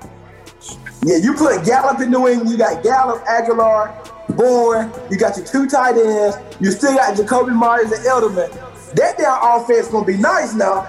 Yeah, 1.06 1.18
you 1.18 1.36
put 1.36 1.64
Gallup 1.64 2.02
in 2.02 2.10
New 2.10 2.28
England. 2.28 2.50
You 2.50 2.58
got 2.58 2.84
Gallup, 2.84 3.24
Agholor, 3.26 3.94
Bourne. 4.36 4.92
You 5.12 5.20
got 5.20 5.38
your 5.38 5.46
two 5.46 5.70
tight 5.70 5.96
ends. 5.98 6.36
You 6.60 6.72
still 6.72 6.96
got 6.96 7.16
Jakobi 7.16 7.54
Meyers 7.54 7.92
and 7.92 8.04
Edelman. 8.04 8.50
That 8.96 9.16
damn 9.16 9.38
offense 9.62 9.88
gonna 9.90 10.04
be 10.04 10.18
nice 10.18 10.56
now. 10.56 10.88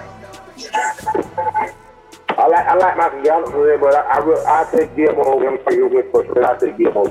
I 2.29 2.47
like 2.47 2.65
I 2.65 2.75
like 2.77 2.97
Michael 2.97 3.21
Gallup 3.21 3.51
for 3.51 3.67
that, 3.67 3.77
but 3.79 3.93
I 3.93 4.17
I, 4.17 4.61
I 4.61 4.71
take 4.75 4.95
Gilmore 4.95 5.35
over 5.35 5.49
him 5.49 5.59
for 5.63 5.73
you 5.73 5.87
with 5.87 6.11
first. 6.11 6.33
but 6.33 6.43
I 6.43 6.57
take 6.57 6.77
Gilmore. 6.79 7.09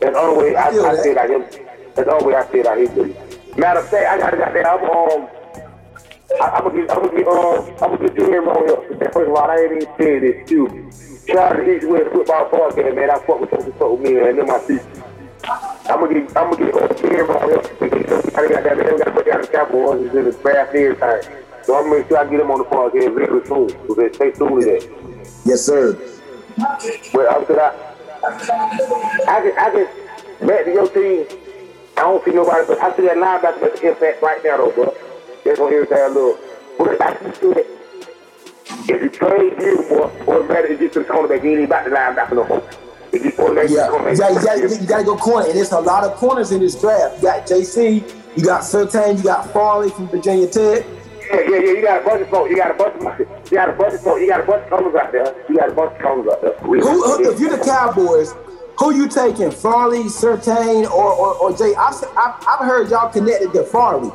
That's 0.00 0.14
the 0.14 0.18
only 0.18 0.44
way 0.44 0.56
I, 0.56 0.70
feel 0.70 0.86
I 0.86 0.94
that. 0.94 1.04
say 1.04 1.12
that 1.12 1.28
him. 1.28 1.42
That's 1.94 2.08
the 2.08 2.12
only 2.14 2.24
way 2.24 2.34
I 2.36 2.46
say 2.50 2.62
that 2.62 2.78
he 2.78 3.60
Matter 3.60 3.80
of 3.80 3.88
fact, 3.90 4.06
I 4.06 4.18
got 4.18 4.38
got 4.38 4.54
that. 4.54 4.66
I'm 4.66 4.84
um. 4.88 5.28
I, 6.40 6.46
I'm 6.46 6.64
gonna 6.64 6.80
get, 6.80 6.90
I'm 6.90 7.02
gonna 7.04 7.18
get, 7.18 7.26
um, 7.28 7.74
I'm 7.82 7.96
gonna 7.96 8.08
get 8.08 8.26
here 8.26 8.48
on 8.48 8.66
here. 8.66 9.10
First 9.12 9.28
of 9.28 9.34
all, 9.34 9.50
I 9.50 9.56
ain't 9.56 9.82
even 9.82 9.88
saying 9.98 10.20
this 10.22 10.48
too. 10.48 10.90
Shout 11.30 11.52
out 11.52 11.56
to 11.62 11.76
East 11.76 11.86
West 11.86 12.10
Football 12.10 12.50
Podcast, 12.50 12.96
man. 12.96 13.08
I 13.08 13.18
fuck 13.20 13.40
with 13.40 13.50
them 13.50 13.72
for 13.74 13.96
me, 13.96 14.18
and 14.18 14.36
them 14.36 14.48
my 14.48 14.58
feet. 14.58 14.82
I'm 15.44 16.00
gonna 16.00 16.12
get, 16.12 16.36
I'm 16.36 16.50
gonna 16.50 16.72
get 16.72 16.98
here 16.98 17.30
on 17.30 17.48
here. 17.48 17.62
I 18.34 18.48
got 18.48 18.64
that 18.64 18.76
man. 18.76 18.92
We 18.92 18.98
gotta 18.98 19.10
put 19.12 19.26
down 19.26 19.40
the 19.42 19.46
capital 19.46 19.84
ones 19.84 20.12
in 20.12 20.24
the 20.24 20.32
draft 20.32 20.74
every 20.74 20.96
time. 20.96 21.22
So 21.62 21.76
I'm 21.76 21.84
gonna 21.84 21.98
make 21.98 22.08
sure 22.08 22.18
I 22.18 22.28
get 22.28 22.38
them 22.38 22.50
on 22.50 22.58
the 22.58 22.64
podcast 22.64 23.14
very 23.14 23.46
soon. 23.46 23.68
So 23.86 23.94
they 23.94 24.12
stay 24.12 24.32
tuned 24.32 24.60
to 24.60 24.66
that. 24.66 24.82
Yes, 25.44 25.64
sir. 25.64 25.94
But 27.12 27.30
I'm 27.30 27.44
gonna, 27.46 27.78
I 29.28 29.40
can, 29.40 29.54
I 29.56 29.70
can, 29.70 30.48
back 30.48 30.64
to 30.64 30.72
your 30.72 30.88
team. 30.88 31.26
I 31.96 32.00
don't 32.00 32.24
see 32.24 32.32
nobody, 32.32 32.66
but 32.66 32.82
I 32.82 32.96
see 32.96 33.02
that 33.02 33.16
linebacker 33.18 33.84
impact 33.84 34.20
right 34.20 34.42
now, 34.42 34.56
though, 34.56 34.72
bro. 34.72 34.94
That's 35.44 35.60
on 35.60 35.72
every 35.72 35.86
time, 35.86 36.12
look. 36.12 36.40
But 36.76 37.00
I 37.00 37.14
can 37.14 37.34
see 37.34 37.52
that. 37.52 37.79
If 38.88 39.02
you 39.02 39.08
trade 39.10 39.58
Gilmore, 39.58 40.10
if 40.66 40.80
you 40.80 40.88
just 40.88 40.94
the 40.94 41.12
cornerback, 41.12 41.44
you 41.44 41.50
ain't 41.50 41.64
about 41.64 41.84
the 41.84 41.90
linebacker 41.90 42.34
no 42.34 42.46
more. 42.46 42.70
If 43.12 43.24
you 43.24 43.32
automatically 43.44 43.76
Yeah, 43.76 43.90
you 44.10 44.16
gotta, 44.16 44.34
you, 44.34 44.68
gotta, 44.68 44.82
you 44.82 44.86
gotta 44.86 45.04
go 45.04 45.16
corner, 45.16 45.46
and 45.46 45.56
there's 45.56 45.72
a 45.72 45.80
lot 45.80 46.04
of 46.04 46.14
corners 46.14 46.52
in 46.52 46.60
this 46.60 46.80
draft. 46.80 47.16
You 47.16 47.22
got 47.22 47.46
Jaycee, 47.46 48.36
you 48.36 48.44
got 48.44 48.62
Surtain, 48.62 49.18
you 49.18 49.24
got 49.24 49.52
Farley 49.52 49.90
from 49.90 50.08
Virginia 50.08 50.46
Tech. 50.46 50.84
Yeah, 51.30 51.40
yeah, 51.40 51.48
yeah. 51.48 51.60
You 51.60 51.82
got 51.82 52.02
a 52.02 52.04
bunch 52.04 52.22
of 52.22 52.28
folks. 52.28 52.50
You 52.50 52.56
got 52.56 52.70
a 52.70 52.74
bunch 52.74 52.94
of 52.96 53.50
you 53.50 53.56
got 53.56 53.68
a 53.68 53.72
bunch 53.72 53.94
of 53.94 54.00
folks. 54.00 54.20
You 54.20 54.28
got 54.28 54.40
a 54.40 54.46
bunch 54.46 54.64
of 54.64 54.70
corners 54.70 54.94
out 54.94 55.12
there. 55.12 55.44
You 55.48 55.56
got 55.56 55.68
a 55.70 55.74
bunch 55.74 55.92
of 55.92 56.02
corners 56.02 56.32
out 56.32 56.42
there. 56.42 56.54
Who, 56.58 56.80
who, 56.80 57.30
if 57.30 57.40
you're 57.40 57.56
the 57.56 57.64
Cowboys, 57.64 58.34
who 58.78 58.94
you 58.94 59.08
taking? 59.08 59.50
Farley, 59.50 60.04
Surtain, 60.04 60.90
or 60.90 61.12
or, 61.12 61.34
or 61.36 61.56
Jay? 61.56 61.74
I've, 61.76 61.94
I've, 62.16 62.34
I've 62.48 62.66
heard 62.66 62.90
y'all 62.90 63.10
connected 63.10 63.52
to 63.52 63.64
Farley. 63.64 64.10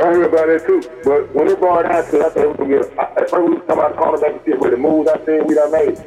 I 0.00 0.06
heard 0.06 0.24
about 0.26 0.46
that 0.46 0.66
too. 0.66 0.80
But 1.04 1.34
when 1.34 1.48
it 1.48 1.58
brought 1.60 1.82
down 1.82 2.04
to 2.10 2.24
I 2.24 2.30
said, 2.32 2.58
we 2.58 2.68
get, 2.68 2.98
at 2.98 3.30
first 3.30 3.32
we 3.34 3.54
was 3.56 3.62
talking 3.66 3.72
about 3.72 3.96
cornerback 3.96 4.32
and 4.36 4.40
shit 4.44 4.58
with 4.58 4.70
the 4.70 4.76
moves 4.76 5.08
I 5.10 5.24
said 5.24 5.46
we 5.46 5.54
done 5.54 5.72
made. 5.72 5.98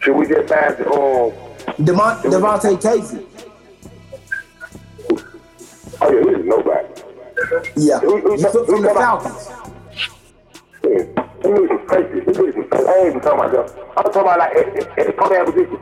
Should 0.00 0.16
we 0.16 0.26
just 0.26 0.48
find 0.52 0.76
the, 0.76 0.90
um, 0.90 1.32
Devon, 1.84 2.18
Damontae 2.30 2.76
Kazee. 2.80 3.26
oh 6.00 6.12
yeah, 6.12 6.20
we 6.24 6.34
is 6.36 6.44
nobody. 6.44 6.88
Yeah, 7.76 7.98
Who- 8.00 8.20
who- 8.20 8.38
you 8.38 8.48
from, 8.50 8.66
from 8.66 8.82
the 8.82 8.88
Falcons. 8.90 9.48
Yeah. 10.84 11.02
Them 11.42 11.52
niggas 11.52 11.82
is 11.82 11.88
crazy. 11.88 12.20
Them 12.20 12.34
niggas 12.34 12.64
is 12.64 12.68
crazy. 12.70 12.88
I 12.88 12.94
ain't 12.98 13.06
even 13.08 13.20
talking 13.20 13.40
about 13.40 13.52
them. 13.76 13.86
I'm 13.96 14.04
talking 14.04 14.20
about 14.22 14.38
like 14.38 14.56
at, 14.56 14.68
at, 14.76 14.98
at 14.98 15.06
the 15.06 15.12
cornerback 15.12 15.46
position. 15.46 15.78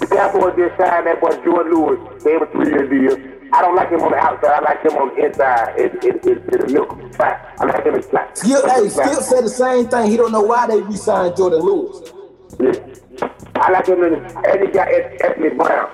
The 0.00 0.06
Cowboys 0.06 0.56
just 0.56 0.76
signed 0.76 1.06
that 1.06 1.20
boy 1.20 1.28
Jourdan 1.30 1.70
Lewis. 1.72 2.22
They 2.24 2.32
have 2.32 2.42
a 2.42 2.46
three-year 2.46 2.86
deal. 2.88 3.33
I 3.54 3.60
don't 3.60 3.76
like 3.76 3.90
him 3.90 4.00
on 4.00 4.10
the 4.10 4.18
outside. 4.18 4.50
I 4.50 4.60
like 4.60 4.82
him 4.82 4.92
on 4.98 5.14
the 5.14 5.26
inside. 5.26 5.78
In, 5.78 5.90
in, 6.02 6.18
in, 6.28 6.38
in 6.52 6.58
the 6.58 6.66
middle. 6.66 7.12
Flat. 7.12 7.54
I 7.60 7.64
like 7.66 7.84
him 7.84 7.94
in 7.94 8.02
flat. 8.02 8.36
Skip, 8.36 8.64
hey, 8.64 8.88
Skip 8.88 9.22
said 9.22 9.44
the 9.44 9.48
same 9.48 9.86
thing. 9.86 10.10
He 10.10 10.16
don't 10.16 10.32
know 10.32 10.42
why 10.42 10.66
they 10.66 10.80
re-signed 10.80 11.34
Jourdan 11.34 11.62
Lewis. 11.62 12.10
Yeah. 12.58 13.28
I 13.54 13.70
like 13.70 13.86
him 13.86 14.02
in 14.02 14.12
the, 14.14 14.50
and 14.50 14.60
he 14.60 14.72
got 14.72 14.88
Anthony 14.88 15.50
Brown. 15.50 15.88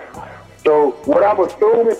So 0.65 0.93
what 1.05 1.23
I'm 1.23 1.39
assuming, 1.41 1.97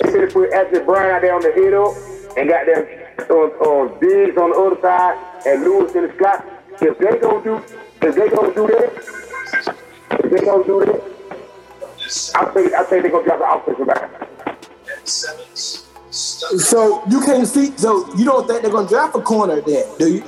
they 0.00 0.10
could 0.10 0.32
put 0.32 0.52
Anthony 0.52 0.84
Brown 0.84 1.10
out 1.12 1.22
there 1.22 1.34
on 1.34 1.42
the 1.42 1.52
hill 1.52 1.94
and 2.36 2.48
got 2.48 2.66
them 2.66 2.86
on, 3.30 3.50
on 3.62 4.00
Diggs 4.00 4.36
on 4.36 4.50
the 4.50 4.56
other 4.58 4.80
side 4.82 5.16
and 5.46 5.62
Lewis 5.62 5.94
in 5.94 6.08
the 6.08 6.14
slot. 6.18 6.44
If 6.82 6.98
they 6.98 7.18
gonna 7.20 7.44
do, 7.44 7.62
if 8.02 8.14
they 8.16 8.28
gonna 8.28 8.52
do 8.52 8.66
that, 8.66 8.90
if 10.18 10.30
they 10.32 10.40
gonna 10.44 10.64
do 10.64 10.84
that, 10.84 11.13
I 12.34 12.44
think 12.52 12.72
I 12.74 12.84
think 12.84 13.02
they're 13.02 13.10
gonna 13.10 13.24
drop 13.24 13.66
the 13.66 13.72
offensive 13.72 13.86
back. 13.86 14.28
So 16.10 17.02
you 17.08 17.20
can't 17.22 17.46
see. 17.46 17.76
So 17.76 18.14
you 18.14 18.24
don't 18.24 18.46
think 18.46 18.62
they're 18.62 18.70
gonna 18.70 18.88
draft 18.88 19.16
a 19.16 19.20
corner 19.20 19.60
then, 19.60 19.86
do 19.98 20.14
you? 20.14 20.24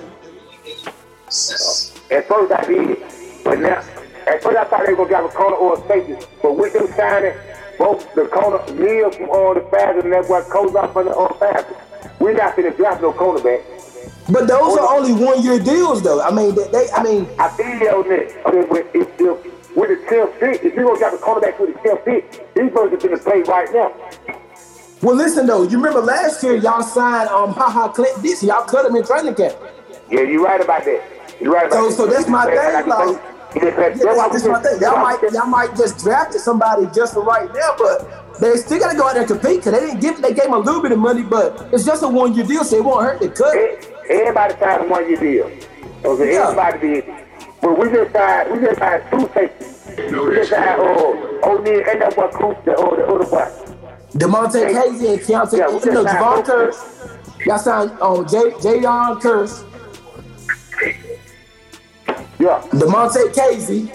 At 2.10 2.28
first 2.28 2.52
I 2.52 2.64
did, 2.66 2.98
but 3.44 3.60
now 3.60 3.84
at 4.26 4.42
first 4.42 4.56
I 4.56 4.64
thought 4.64 4.86
they 4.86 4.94
were 4.94 5.06
gonna 5.06 5.28
drop 5.28 5.32
a 5.32 5.36
corner 5.36 5.56
or 5.56 5.78
a 5.78 5.88
safety. 5.88 6.26
But 6.42 6.56
with 6.56 6.72
them 6.72 6.88
signing 6.96 7.34
both 7.78 8.14
the 8.14 8.26
corner 8.26 8.58
Neal 8.72 9.10
from 9.10 9.28
all 9.28 9.54
the 9.54 9.60
Falcons 9.70 10.04
and 10.04 10.12
that 10.14 10.26
boy 10.26 10.40
Kozak 10.42 10.92
from 10.92 11.06
the 11.06 11.12
uh, 11.12 11.24
on 11.24 11.38
Falcons, 11.38 11.76
we're 12.20 12.32
not 12.32 12.56
gonna 12.56 12.70
draft 12.74 13.02
no 13.02 13.12
cornerback. 13.12 13.62
But 14.28 14.48
those 14.48 14.76
are 14.76 14.96
only 14.96 15.12
one-year 15.12 15.60
deals, 15.60 16.02
though. 16.02 16.20
I 16.20 16.32
mean, 16.32 16.54
they. 16.54 16.66
they 16.68 16.90
I 16.90 17.02
mean, 17.02 17.28
I 17.38 17.48
feel 17.48 17.94
on 17.94 18.08
that. 18.08 18.46
Okay, 18.46 18.66
but 18.68 18.86
if, 18.92 19.20
if 19.20 19.55
with 19.76 19.90
the 19.90 20.06
10 20.08 20.32
fit, 20.40 20.64
if 20.64 20.74
you're 20.74 20.84
gonna 20.86 20.98
drop 20.98 21.12
a 21.12 21.16
cornerback 21.18 21.60
with 21.60 21.74
the 21.74 21.88
10 21.88 21.98
fit, 22.04 22.54
these 22.54 22.72
boys 22.72 22.92
are 22.92 22.96
gonna 22.96 23.18
play 23.18 23.42
right 23.42 23.72
now. 23.72 23.92
well, 25.02 25.14
listen 25.14 25.46
though. 25.46 25.62
You 25.62 25.76
remember 25.76 26.00
last 26.00 26.42
year 26.42 26.56
y'all 26.56 26.82
signed 26.82 27.28
um, 27.28 27.52
Ha 27.52 27.70
Ha 27.70 27.88
Clinton-Dix. 27.88 28.42
Y'all 28.42 28.64
cut 28.64 28.86
him 28.86 28.96
in 28.96 29.04
training 29.04 29.34
camp. 29.34 29.54
Yeah, 30.10 30.20
you're 30.22 30.42
right 30.42 30.60
about 30.60 30.84
that. 30.84 31.02
You're 31.40 31.52
right 31.52 31.66
about 31.66 31.92
So- 31.92 32.06
that. 32.06 32.10
so 32.10 32.16
that's 32.16 32.28
my 32.28 32.46
thing, 32.46 32.56
Like, 32.56 33.20
yeah, 33.54 33.70
that's 33.70 34.00
Yeah, 34.02 34.14
why 34.14 34.28
that's, 34.28 34.44
my 34.46 34.60
thing. 34.62 34.80
Y'all 34.80 34.96
might, 34.98 35.20
just- 35.20 35.34
y'all 35.34 35.46
might 35.46 35.76
just 35.76 35.98
drafted 35.98 36.40
somebody 36.40 36.86
just 36.94 37.14
for 37.14 37.22
right 37.22 37.48
now, 37.54 37.74
but 37.78 38.40
they 38.40 38.56
still 38.56 38.78
got 38.78 38.92
to 38.92 38.96
go 38.98 39.06
out 39.06 39.12
there 39.14 39.22
and 39.22 39.30
compete 39.30 39.56
because 39.64 39.72
they 39.72 39.86
didn't 39.86 40.00
give. 40.00 40.20
They 40.22 40.32
gave 40.34 40.46
him 40.46 40.52
a 40.54 40.58
little 40.58 40.80
bit 40.82 40.92
of 40.92 40.98
money, 40.98 41.22
but 41.22 41.68
it's 41.72 41.84
just 41.84 42.02
a 42.02 42.08
one-year 42.08 42.44
deal, 42.46 42.64
so 42.64 42.76
it 42.76 42.84
won't 42.84 43.04
hurt 43.04 43.20
to 43.20 43.28
cut. 43.30 43.54
Everybody 44.08 44.54
signed 44.60 44.84
a 44.84 44.88
one 44.88 45.08
year 45.08 45.18
deal. 45.18 45.50
Okay, 46.04 46.32
Yeah. 46.34 46.42
everybody 46.44 46.78
did. 46.78 47.04
But 47.66 47.80
we 47.80 47.90
just 47.90 48.12
signed, 48.12 48.52
we 48.52 48.60
just 48.64 48.78
signed 48.78 49.02
two 49.10 49.28
safeties. 49.34 49.96
We 49.98 50.36
just 50.36 50.52
had 50.52 50.78
uh, 50.78 50.84
O'Neal 51.42 51.82
and 51.90 52.00
that 52.00 52.14
boy 52.14 52.28
Coop, 52.28 52.64
the 52.64 52.78
other, 52.78 52.96
the 52.96 53.06
other 53.08 53.24
boy. 53.28 53.50
Damontae 54.12 54.70
Kazee 54.70 55.14
and 55.14 55.20
Keontae, 55.20 55.58
Yeah, 55.58 55.68
we 55.68 55.80
you 55.84 55.90
know, 55.90 56.04
Jayron 56.04 56.44
Kearse. 56.44 57.44
Y'all 57.44 57.58
signed 57.58 57.90
um, 58.00 58.24
J- 58.28 58.52
Jayron 58.62 59.20
Kearse, 59.20 59.64
Yeah, 62.38 62.62
Damontae 62.70 63.34
Kazee, 63.34 63.90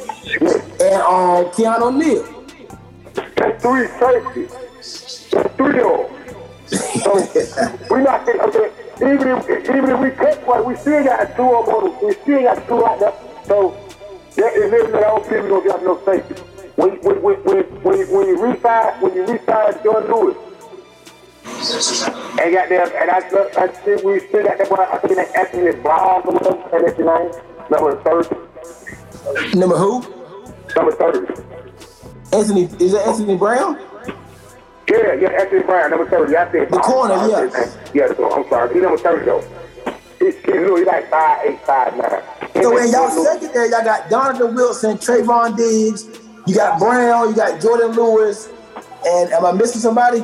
and 0.82 1.02
um, 1.04 1.46
Keanu 1.54 1.96
Neal. 1.98 2.28
that's 3.38 3.64
three 3.64 3.88
safeties. 3.88 5.30
That's 5.32 5.56
three 5.56 5.80
of 5.80 6.10
them. 6.10 6.18
So 6.68 7.96
we 7.96 8.04
not 8.04 8.26
think, 8.26 8.42
okay, 8.42 8.70
even 8.98 9.28
if 9.30 9.50
even 9.70 9.90
if 9.92 10.00
we 10.02 10.10
cut 10.12 10.46
one, 10.46 10.66
we 10.66 10.76
still 10.76 11.02
got 11.06 11.38
two 11.38 11.44
of 11.44 11.66
them. 11.68 12.06
We 12.06 12.14
still 12.16 12.42
got 12.42 12.68
two 12.68 12.86
out 12.86 13.00
there. 13.00 13.31
So 13.48 13.76
that 14.36 14.54
is 14.54 14.72
living 14.72 14.92
that 14.92 15.10
old 15.10 15.24
people 15.24 15.48
don't 15.50 15.64
get 15.66 15.84
no 15.84 16.00
safety. 16.06 16.36
When 16.76 16.92
when 17.02 17.22
when 17.22 17.36
when 17.44 17.64
when 17.84 17.98
you, 18.00 18.06
when 18.16 18.28
you 18.28 18.42
resign 18.42 18.94
when 19.02 19.14
you 19.16 19.26
resign 19.26 19.74
John 19.84 20.08
Lewis. 20.12 20.38
And 22.42 22.54
got 22.54 22.70
them, 22.70 22.90
and 22.96 23.12
I, 23.12 23.18
I 23.58 23.68
think 23.68 24.04
we 24.04 24.20
still 24.20 24.44
got 24.44 24.58
that 24.58 24.68
boy, 24.68 24.78
I 24.78 24.98
think 24.98 25.16
that 25.16 25.36
Anthony 25.36 25.72
Brown 25.82 26.22
or 26.26 26.34
whatever, 26.34 26.76
and 26.76 26.88
that's 26.88 26.98
his 26.98 27.06
name, 27.06 27.32
number 27.70 28.02
30, 28.02 29.60
Number 29.60 29.78
who? 29.78 30.02
number 30.76 30.92
30. 30.94 31.34
Anthony, 32.36 32.64
is 32.84 32.94
that 32.94 33.06
Anthony 33.08 33.38
Brown? 33.38 33.78
Yeah, 34.90 35.14
yeah, 35.14 35.30
Anthony 35.30 35.62
Brown, 35.62 35.92
number 35.92 36.10
30. 36.10 36.36
I 36.36 36.52
said 36.52 36.70
The 36.72 36.80
corner, 36.80 37.14
yeah. 37.28 37.72
Yeah, 37.94 38.08
the 38.08 38.16
corner. 38.16 38.36
I'm 38.44 38.50
sorry. 38.50 38.74
He's 38.74 38.82
number 38.82 38.98
30 38.98 39.26
though. 39.26 39.42
He's, 40.18 40.36
he's, 40.38 40.46
he's 40.46 40.88
like 40.88 41.12
5'8", 41.12 41.60
5'9". 41.62 42.41
So 42.62 42.78
in 42.78 42.92
y'all 42.92 43.10
secondary, 43.10 43.70
y'all 43.70 43.84
got 43.84 44.10
Donovan 44.10 44.56
Wilson, 44.56 44.98
Trevon 44.98 45.56
Diggs, 45.58 46.06
you 46.48 46.56
got 46.56 46.80
Brown, 46.80 47.30
you 47.30 47.36
got 47.36 47.60
Jourdan 47.62 47.96
Lewis, 47.96 48.50
and 49.06 49.32
am 49.32 49.46
I 49.46 49.52
missing 49.52 49.82
somebody? 49.82 50.20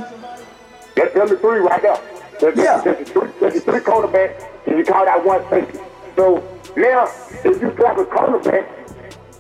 That's 0.95 1.15
number 1.15 1.37
three 1.37 1.59
right 1.59 1.81
there. 1.81 1.99
There's, 2.39 2.57
Yeah. 2.57 2.81
there's, 2.81 2.97
there's, 2.97 3.09
three, 3.09 3.29
there's 3.39 3.63
three 3.63 3.79
cornerbacks, 3.79 4.43
and 4.67 4.77
you 4.77 4.85
call 4.85 5.05
that 5.05 5.23
one 5.25 5.47
safety. 5.49 5.79
So 6.15 6.43
now, 6.75 7.09
if 7.43 7.61
you 7.61 7.71
grab 7.71 7.97
a 7.97 8.05
cornerback, 8.05 8.67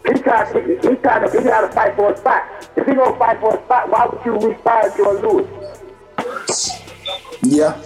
he 0.05 0.13
trying 0.21 0.53
to, 0.53 0.89
he 0.89 0.95
trying 0.97 1.29
to, 1.29 1.37
he 1.37 1.43
got 1.43 1.61
to 1.61 1.69
fight 1.69 1.95
for 1.95 2.11
a 2.11 2.17
spot. 2.17 2.69
If 2.75 2.87
he 2.87 2.93
gonna 2.93 3.17
fight 3.17 3.39
for 3.39 3.55
a 3.55 3.63
spot, 3.63 3.89
why 3.89 4.05
would 4.07 4.25
you 4.25 4.33
re-sign 4.47 4.91
Jourdan 4.91 5.21
Lewis? 5.21 6.81
Yeah. 7.43 7.81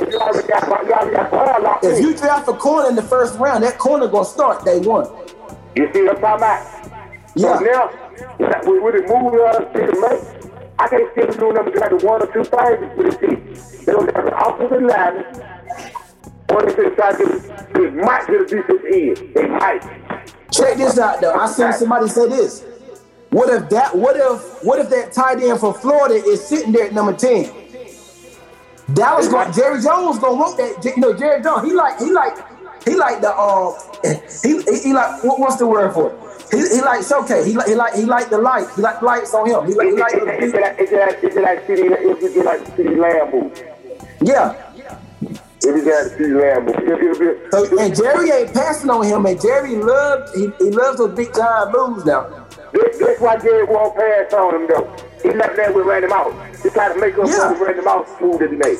You 0.00 0.18
already 0.18 0.48
got, 0.48 0.66
you 0.66 0.92
already 0.92 1.14
got 1.16 1.30
Brown 1.30 1.62
locked 1.62 1.84
If 1.84 1.98
in. 1.98 2.02
you 2.02 2.16
draft 2.16 2.48
a 2.48 2.52
corner 2.52 2.88
in 2.88 2.96
the 2.96 3.02
first 3.02 3.38
round, 3.38 3.64
that 3.64 3.78
corner 3.78 4.08
gonna 4.08 4.24
start 4.24 4.64
day 4.64 4.78
one. 4.78 5.06
You 5.74 5.90
see 5.92 6.02
what 6.02 6.16
I'm 6.16 6.22
talking 6.22 6.36
about? 6.36 6.86
Yeah. 7.34 7.58
So 7.58 7.64
now, 7.64 8.60
with, 8.64 8.82
with 8.82 8.94
the 8.96 9.12
move 9.12 9.34
uh, 9.34 9.58
to 9.60 9.78
the 9.86 10.00
make, 10.00 10.52
I 10.78 10.88
can't 10.88 11.14
see 11.14 11.20
them 11.22 11.38
doing 11.38 11.54
nothing 11.54 11.74
like 11.76 11.90
the 11.90 12.06
one 12.06 12.22
or 12.22 12.32
two 12.32 12.44
things 12.44 12.96
with 12.96 13.20
the 13.20 13.26
team. 13.26 13.84
They 13.84 13.92
don't 13.92 14.14
have 14.14 14.26
an 14.26 14.32
offensive 14.34 14.82
line, 14.82 15.16
or 16.50 16.62
they 16.62 16.74
just 16.74 16.96
try 16.96 17.12
to, 17.12 17.70
they 17.74 17.90
might 17.90 18.26
get 18.26 18.40
a 18.40 18.46
defense 18.46 18.82
in. 18.90 19.32
They 19.34 19.46
might. 19.48 19.82
Check 20.52 20.76
this 20.78 20.98
out 20.98 21.20
though. 21.20 21.34
I 21.34 21.46
seen 21.46 21.72
somebody 21.72 22.08
say 22.08 22.28
this. 22.28 22.64
What 23.30 23.50
if 23.50 23.68
that 23.70 23.94
what 23.94 24.16
if 24.16 24.64
what 24.64 24.78
if 24.78 24.88
that 24.90 25.12
tight 25.12 25.40
end 25.42 25.60
from 25.60 25.74
Florida 25.74 26.14
is 26.14 26.42
sitting 26.46 26.72
there 26.72 26.86
at 26.86 26.94
number 26.94 27.12
10? 27.12 27.52
Dallas 28.94 29.28
going 29.28 29.52
Jerry 29.52 29.82
Jones 29.82 30.18
gonna 30.18 30.34
want 30.34 30.56
that. 30.58 30.84
You 30.84 30.96
know, 30.98 31.12
Jerry 31.12 31.42
Jones, 31.42 31.66
he 31.66 31.74
like 31.74 31.98
he 31.98 32.12
like 32.12 32.36
he 32.84 32.94
like 32.94 33.20
the 33.20 33.36
um 33.36 33.74
he 34.42 34.62
he, 34.62 34.78
he 34.88 34.92
like 34.92 35.24
what, 35.24 35.40
what's 35.40 35.56
the 35.56 35.66
word 35.66 35.92
for 35.92 36.12
it? 36.12 36.18
He, 36.52 36.76
he 36.76 36.80
like 36.80 37.04
showcase. 37.04 37.44
He 37.46 37.54
like 37.54 37.66
he 37.66 37.74
like 37.74 37.94
he 37.94 38.04
like 38.04 38.30
the 38.30 38.38
light. 38.38 38.68
He 38.76 38.82
like 38.82 39.02
lights 39.02 39.34
on 39.34 39.48
him. 39.48 39.66
He 39.66 39.74
like 39.74 39.88
he 39.88 39.92
like 39.94 40.12
the, 40.12 40.44
it's 40.44 40.92
like 40.92 41.18
it's 41.22 41.36
like 41.36 41.66
city 41.66 41.88
like 41.88 42.60
CeeDee 42.76 42.96
Lamb 42.98 43.52
yeah. 44.22 44.54
If 45.62 45.74
it's 45.74 45.86
like 45.86 46.18
CeeDee 46.20 46.40
Lamb 46.40 46.66
move, 46.66 46.76
If- 46.78 47.20
if- 47.20 47.20
if- 47.20 47.50
So 47.50 47.78
and 47.80 47.96
Jerry 47.96 48.30
ain't 48.30 48.54
passing 48.54 48.90
on 48.90 49.04
him, 49.04 49.26
and 49.26 49.40
Jerry 49.40 49.74
loved 49.76 50.36
he, 50.36 50.50
he 50.58 50.70
loves 50.70 50.98
those 50.98 51.14
big 51.16 51.34
giant 51.34 51.72
moves 51.76 52.04
now. 52.04 52.46
This, 52.72 52.98
this 52.98 53.20
why 53.20 53.36
Jerry 53.38 53.64
won't 53.64 53.96
pass 53.96 54.32
on 54.32 54.54
him 54.54 54.66
though. 54.68 54.94
He 55.22 55.32
left 55.32 55.56
that 55.56 55.74
with 55.74 55.86
Randy 55.86 56.06
Moss. 56.08 56.32
He 56.66 56.70
tried 56.72 56.94
to 56.94 56.98
make 57.00 57.16
up 57.16 57.28
Yeah. 57.28 57.52
for 57.52 57.58
the 57.58 57.64
Randy 57.64 57.82
Moss 57.82 58.08
move 58.20 58.40
that 58.40 58.50
he 58.50 58.56
made. 58.56 58.78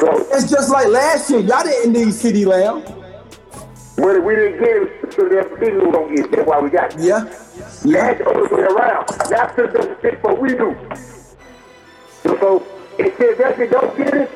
So 0.00 0.26
It's 0.32 0.50
just 0.50 0.70
like 0.70 0.86
last 0.88 1.28
year. 1.28 1.40
Y'all 1.40 1.62
didn't 1.62 1.92
need 1.92 2.08
CeeDee 2.08 2.46
Lamb. 2.46 2.80
when 3.98 4.24
we 4.24 4.34
didn't 4.34 4.58
get 4.58 4.76
it, 4.82 5.12
so 5.14 5.28
the 5.28 5.44
people 5.60 5.92
don't 5.92 6.16
get 6.16 6.24
it. 6.24 6.30
That's 6.32 6.48
why 6.48 6.60
we 6.60 6.70
got 6.70 6.94
it. 6.94 7.00
Yeah. 7.00 7.24
Yeah. 7.84 8.14
That's 8.14 8.18
the 8.20 8.30
other 8.30 8.56
way 8.56 8.62
around. 8.62 9.06
That's 9.28 9.54
just 9.54 9.72
the 9.74 9.96
fit 10.00 10.22
what 10.24 10.40
we 10.40 10.48
do. 10.54 10.74
So, 12.22 12.38
so 12.40 12.66
if 12.98 13.18
Sylvester 13.18 13.66
don't 13.66 13.94
get 13.98 14.14
it, 14.14 14.30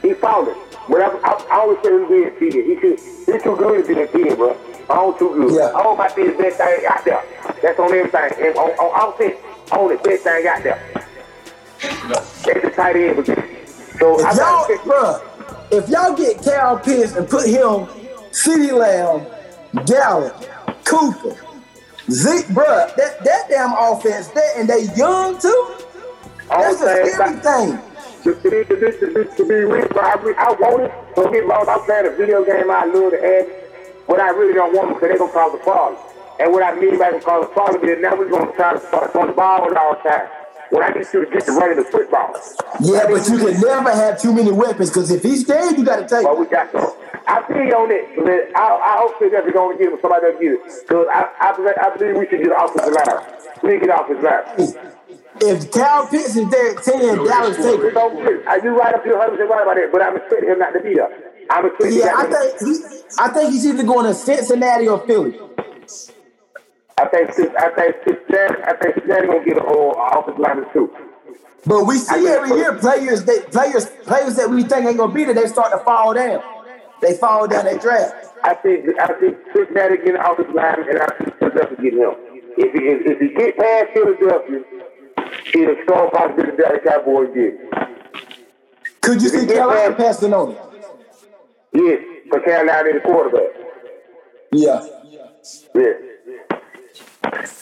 he 0.00 0.14
fouled 0.14 0.48
it. 0.48 0.56
But 0.88 1.00
I, 1.02 1.06
I, 1.08 1.46
I 1.50 1.58
always 1.58 1.78
say 1.82 1.90
he's 1.98 2.08
being 2.08 2.38
cheated. 2.38 2.66
He 2.66 2.74
should, 2.80 3.00
he's 3.34 3.42
too 3.42 3.56
good 3.56 3.84
to 3.84 3.94
be 3.94 4.00
a 4.00 4.06
kid, 4.06 4.36
bro. 4.38 4.56
Don't 4.86 5.18
too 5.18 5.34
good. 5.34 5.54
Yeah. 5.56 5.72
Don't 5.72 5.98
my 5.98 6.06
best 6.06 6.16
thing 6.16 6.86
out 6.88 7.04
there. 7.04 7.24
That's 7.60 7.78
on 7.80 7.92
everything. 7.92 8.46
And 8.46 8.56
on, 8.56 8.70
on 8.78 9.12
offense, 9.12 9.36
on 9.72 9.88
the 9.88 9.96
best 9.96 10.22
thing 10.22 10.46
out 10.46 10.62
there. 10.62 11.04
That's 12.06 12.42
the 12.44 12.72
tight 12.74 12.96
end 12.96 13.16
position. 13.16 13.44
So 13.98 14.24
I 14.24 14.30
If 14.30 14.36
y'all, 14.36 14.66
bruh, 14.84 15.72
if 15.72 15.88
y'all 15.88 16.16
get 16.16 16.42
Kyle 16.42 16.78
Pitts 16.78 17.16
and 17.16 17.28
put 17.28 17.46
him, 17.46 17.86
CeeDee 18.30 18.72
Lamb, 18.72 19.26
Gallup, 19.86 20.34
Cooper, 20.84 21.36
Zeke, 22.10 22.46
bruh, 22.46 22.94
that, 22.96 23.24
that 23.24 23.48
damn 23.50 23.72
offense, 23.72 24.28
that, 24.28 24.52
and 24.56 24.68
they 24.68 24.84
young 24.96 25.38
too. 25.38 25.74
That's 26.48 26.80
a 26.80 27.12
scary 27.12 27.36
thing. 27.40 27.78
to, 28.24 28.34
be, 28.36 28.64
to, 28.64 28.76
be, 28.76 28.98
to, 28.98 29.06
be, 29.12 29.36
to 29.36 29.44
be 29.44 29.54
real, 29.54 29.88
I, 29.96 30.16
I 30.38 30.52
want 30.52 30.84
it. 30.84 30.92
Don't 31.14 31.32
get 31.32 31.46
lost. 31.46 31.68
I'm 31.68 31.80
playing 31.80 32.06
a 32.06 32.16
video 32.16 32.44
game 32.44 32.70
I 32.70 32.86
love 32.86 33.10
to 33.12 33.20
add, 33.20 33.46
but 34.06 34.20
I 34.20 34.30
really 34.30 34.54
don't 34.54 34.74
want 34.74 34.90
it 34.90 34.94
because 34.94 35.08
they're 35.08 35.18
going 35.18 35.30
to 35.30 35.36
cause 35.36 35.54
a 35.54 35.62
problem. 35.62 36.00
And 36.40 36.52
what 36.52 36.62
I 36.62 36.78
mean 36.78 36.98
by 36.98 37.10
going 37.10 37.20
to 37.20 37.26
cause 37.26 37.44
a 37.44 37.48
problem 37.48 37.84
is 37.84 38.00
now 38.00 38.16
we're 38.16 38.30
going 38.30 38.46
to 38.46 38.56
try 38.56 38.72
to 38.72 38.80
start 38.80 39.14
on 39.14 39.26
the 39.26 39.32
ball 39.34 39.60
all 39.76 39.94
the 39.94 40.08
time. 40.08 40.28
When 40.70 40.82
I 40.82 40.88
need 40.90 41.06
you 41.12 41.24
to 41.24 41.30
get 41.30 41.44
to 41.46 41.52
running 41.52 41.76
the 41.76 41.84
football. 41.84 42.34
Yeah, 42.80 43.06
but 43.08 43.26
you 43.28 43.38
can 43.38 43.60
never 43.60 43.90
have 43.90 44.20
too 44.20 44.32
many 44.34 44.52
weapons 44.52 44.90
because 44.90 45.10
if 45.10 45.22
he's 45.22 45.44
dead, 45.44 45.78
you 45.78 45.84
got 45.84 45.96
to 45.96 46.08
take. 46.08 46.24
But 46.24 46.38
we 46.38 46.46
got 46.46 46.70
some. 46.72 46.92
I 47.26 47.42
feel 47.46 47.62
you 47.64 47.74
on 47.76 47.90
it, 47.90 48.08
but 48.16 48.56
I, 48.56 48.64
I 48.76 48.96
hope 49.00 49.18
that 49.20 49.30
they're 49.30 49.52
going 49.52 49.76
to 49.78 49.84
get 49.84 49.92
it. 49.92 50.00
Somebody 50.00 50.26
else 50.26 50.36
get 50.40 50.52
it. 50.52 50.60
Because 50.88 51.06
I, 51.12 51.28
I, 51.40 51.56
believe- 51.56 51.78
I 51.80 51.96
believe 51.96 52.16
we 52.16 52.26
should 52.28 52.40
get 52.42 52.52
off 52.52 52.72
his 52.72 52.88
line. 52.88 53.20
We 53.62 53.68
need 53.72 53.80
to 53.80 53.86
get 53.86 53.96
off 53.96 54.08
his 54.08 54.20
line. 54.24 54.44
If 55.40 55.70
Kyle 55.70 56.06
Pitts 56.08 56.36
is 56.36 56.50
there 56.50 56.76
at 56.76 56.82
10, 56.82 57.00
Dallas 57.24 57.56
take 57.56 57.80
it. 57.80 57.96
Are 57.96 58.58
you 58.64 58.70
right 58.78 58.94
up 58.94 59.04
here 59.04 59.14
100% 59.14 59.38
right 59.38 59.62
about 59.62 59.76
that? 59.76 59.88
But 59.92 60.02
I'm 60.02 60.16
expecting 60.16 60.48
him 60.50 60.58
not 60.58 60.72
to 60.72 60.80
be 60.80 60.94
there. 60.94 61.08
I'm 61.50 61.66
expecting 61.66 61.98
Yeah, 61.98 62.12
I 62.16 62.24
think 62.26 62.60
he, 62.60 63.00
I 63.20 63.28
think 63.28 63.50
he's 63.52 63.66
either 63.66 63.84
going 63.84 64.04
to 64.06 64.14
Cincinnati 64.14 64.88
or 64.88 65.00
Philly. 65.06 65.38
I 67.00 67.06
think 67.08 67.30
I 67.58 67.70
think 67.70 67.96
Cincinnati, 68.06 68.62
I 68.64 68.76
think 68.76 68.94
Cincinnati 68.96 69.26
gonna 69.28 69.44
get 69.44 69.56
a 69.58 69.62
whole 69.62 69.94
offensive 69.98 70.38
lineman 70.40 70.66
too. 70.72 70.90
But 71.66 71.84
we 71.84 71.96
see 71.98 72.26
every 72.26 72.56
year 72.56 72.74
players 72.74 73.24
they 73.24 73.40
players 73.40 73.86
players 74.04 74.34
that 74.36 74.50
we 74.50 74.64
think 74.64 74.86
ain't 74.86 74.96
gonna 74.98 75.12
be 75.12 75.24
there, 75.24 75.34
they 75.34 75.46
start 75.46 75.70
to 75.72 75.78
fall 75.78 76.14
down. 76.14 76.42
They 77.00 77.16
fall 77.16 77.46
down 77.46 77.64
that 77.66 77.80
draft. 77.80 78.26
I 78.42 78.54
think 78.54 78.86
I 79.00 79.06
think 79.20 79.36
Cincinnati 79.54 79.96
getting 79.98 80.16
an 80.16 80.20
offensive 80.22 80.54
lineman, 80.54 80.88
and 80.88 80.98
I 80.98 81.06
think 81.18 81.38
Philadelphia 81.38 81.76
getting 81.76 81.98
him. 82.00 82.14
If 82.56 82.72
he 82.72 82.88
if, 82.88 83.06
if 83.06 83.18
he 83.20 83.28
get 83.36 83.56
past 83.56 83.86
Philadelphia, 83.94 84.64
he's 85.52 85.68
a 85.68 85.76
strong 85.84 86.10
possibility 86.10 86.56
that 86.62 86.82
the 86.82 86.90
Cowboys 86.90 87.28
get. 87.34 89.00
Could 89.02 89.22
you 89.22 89.28
see 89.28 89.46
Yeah, 89.46 89.54
Carolina 89.54 89.90
man. 89.90 89.96
passing 89.96 90.34
on 90.34 90.52
it? 90.52 90.58
Yes, 91.72 92.00
for 92.28 92.40
Carolina 92.40 92.88
is 92.88 92.94
the 93.02 93.08
quarterback. 93.08 93.50
Yeah. 94.52 94.86
Yeah. 95.74 95.92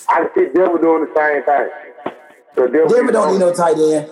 I 0.09 0.27
see 0.35 0.47
Denver 0.55 0.79
doing 0.79 1.07
the 1.07 1.12
same 1.17 1.43
thing. 1.45 1.69
So 2.55 2.67
Denver, 2.69 2.89
Denver 2.95 3.12
don't 3.12 3.33
need 3.33 3.41
no 3.41 3.53
tight 3.53 3.77
end. 3.77 4.11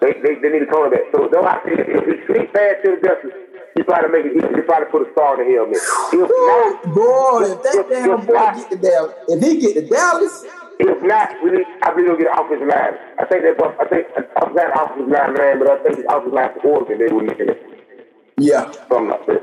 They, 0.00 0.12
they, 0.22 0.34
they 0.40 0.48
need 0.48 0.62
a 0.62 0.66
quarterback. 0.66 1.12
So 1.12 1.28
though 1.30 1.44
I 1.44 1.58
think 1.60 1.80
if 1.80 2.04
he 2.06 2.32
sneak 2.32 2.52
past 2.54 2.76
Philadelphia, 2.82 3.30
he 3.74 3.82
probably 3.82 4.10
make 4.10 4.26
it. 4.26 4.32
He, 4.32 4.40
he 4.56 4.62
probably 4.62 4.88
put 4.90 5.08
a 5.08 5.12
star 5.12 5.40
in 5.40 5.46
the 5.46 5.54
helmet. 5.54 5.76
If 6.12 6.28
not, 6.30 6.94
Boy, 6.94 7.52
if 7.52 7.62
that 7.62 7.74
If- 7.74 7.88
damn 7.90 8.20
if 8.20 8.26
boy 8.26 8.32
not- 8.32 8.56
get 8.56 8.70
to 8.70 8.76
Dallas, 8.78 9.14
if 9.28 9.38
he 9.42 9.50
get 9.60 9.74
to 9.74 9.82
Dallas, 9.88 10.44
If 10.80 11.02
not, 11.02 11.28
we 11.44 11.50
need, 11.50 11.66
I 11.82 11.90
really 11.90 12.08
don't 12.08 12.18
get 12.18 12.32
an 12.32 12.38
offensive 12.40 12.68
line. 12.68 12.94
I 13.18 13.24
think 13.26 13.42
that, 13.44 13.60
I 13.60 13.84
think 13.84 14.06
I'm 14.40 14.54
not 14.54 14.72
offensive 14.72 15.08
line 15.12 15.34
man, 15.34 15.58
but 15.58 15.68
I 15.70 15.76
think 15.84 15.96
the 16.00 16.06
offensive 16.08 16.32
line 16.32 16.50
for 16.62 16.68
Oregon 16.80 16.98
they 16.98 17.12
were 17.12 17.22
looking 17.22 17.48
at 17.50 17.58
yeah. 18.38 18.72
something 18.88 19.08
like 19.08 19.26
that. 19.26 19.42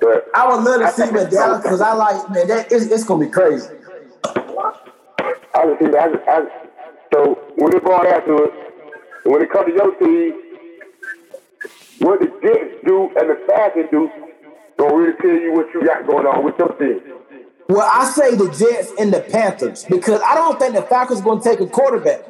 But 0.00 0.26
I 0.34 0.46
would 0.48 0.62
love 0.62 0.80
to 0.82 0.86
I 0.86 0.90
see 0.90 1.04
him 1.08 1.16
in 1.16 1.30
Dallas 1.30 1.62
because 1.62 1.80
I 1.80 1.94
like 1.94 2.28
man, 2.30 2.46
that 2.48 2.70
it's, 2.70 2.84
it's 2.86 3.04
gonna 3.04 3.24
be 3.24 3.30
crazy. 3.30 3.68
I 5.54 5.66
just 5.66 5.78
think 5.78 5.94
I, 5.94 6.08
just, 6.12 6.28
I 6.28 6.40
so 7.12 7.38
when 7.56 7.74
it 7.74 7.82
brought 7.84 8.02
to 8.02 8.34
it, 8.44 8.50
when 9.24 9.42
it 9.42 9.50
comes 9.50 9.66
to 9.66 9.72
your 9.72 9.94
team, 9.96 10.32
what 12.00 12.20
the 12.20 12.26
Jets 12.42 12.84
do 12.84 13.10
and 13.16 13.30
the 13.30 13.40
Falcons 13.46 13.88
do, 13.90 14.10
gonna 14.76 14.96
really 14.96 15.16
tell 15.22 15.30
you 15.30 15.52
what 15.52 15.72
you 15.72 15.86
got 15.86 16.06
going 16.06 16.26
on 16.26 16.44
with 16.44 16.58
your 16.58 16.72
team. 16.76 17.00
Well, 17.68 17.88
I 17.92 18.04
say 18.10 18.34
the 18.34 18.50
Jets 18.50 18.92
and 18.98 19.12
the 19.12 19.20
Panthers 19.20 19.84
because 19.84 20.20
I 20.20 20.34
don't 20.34 20.58
think 20.58 20.74
the 20.74 20.82
Falcons 20.82 21.22
going 21.22 21.40
to 21.40 21.48
take 21.48 21.60
a 21.60 21.66
quarterback. 21.66 22.26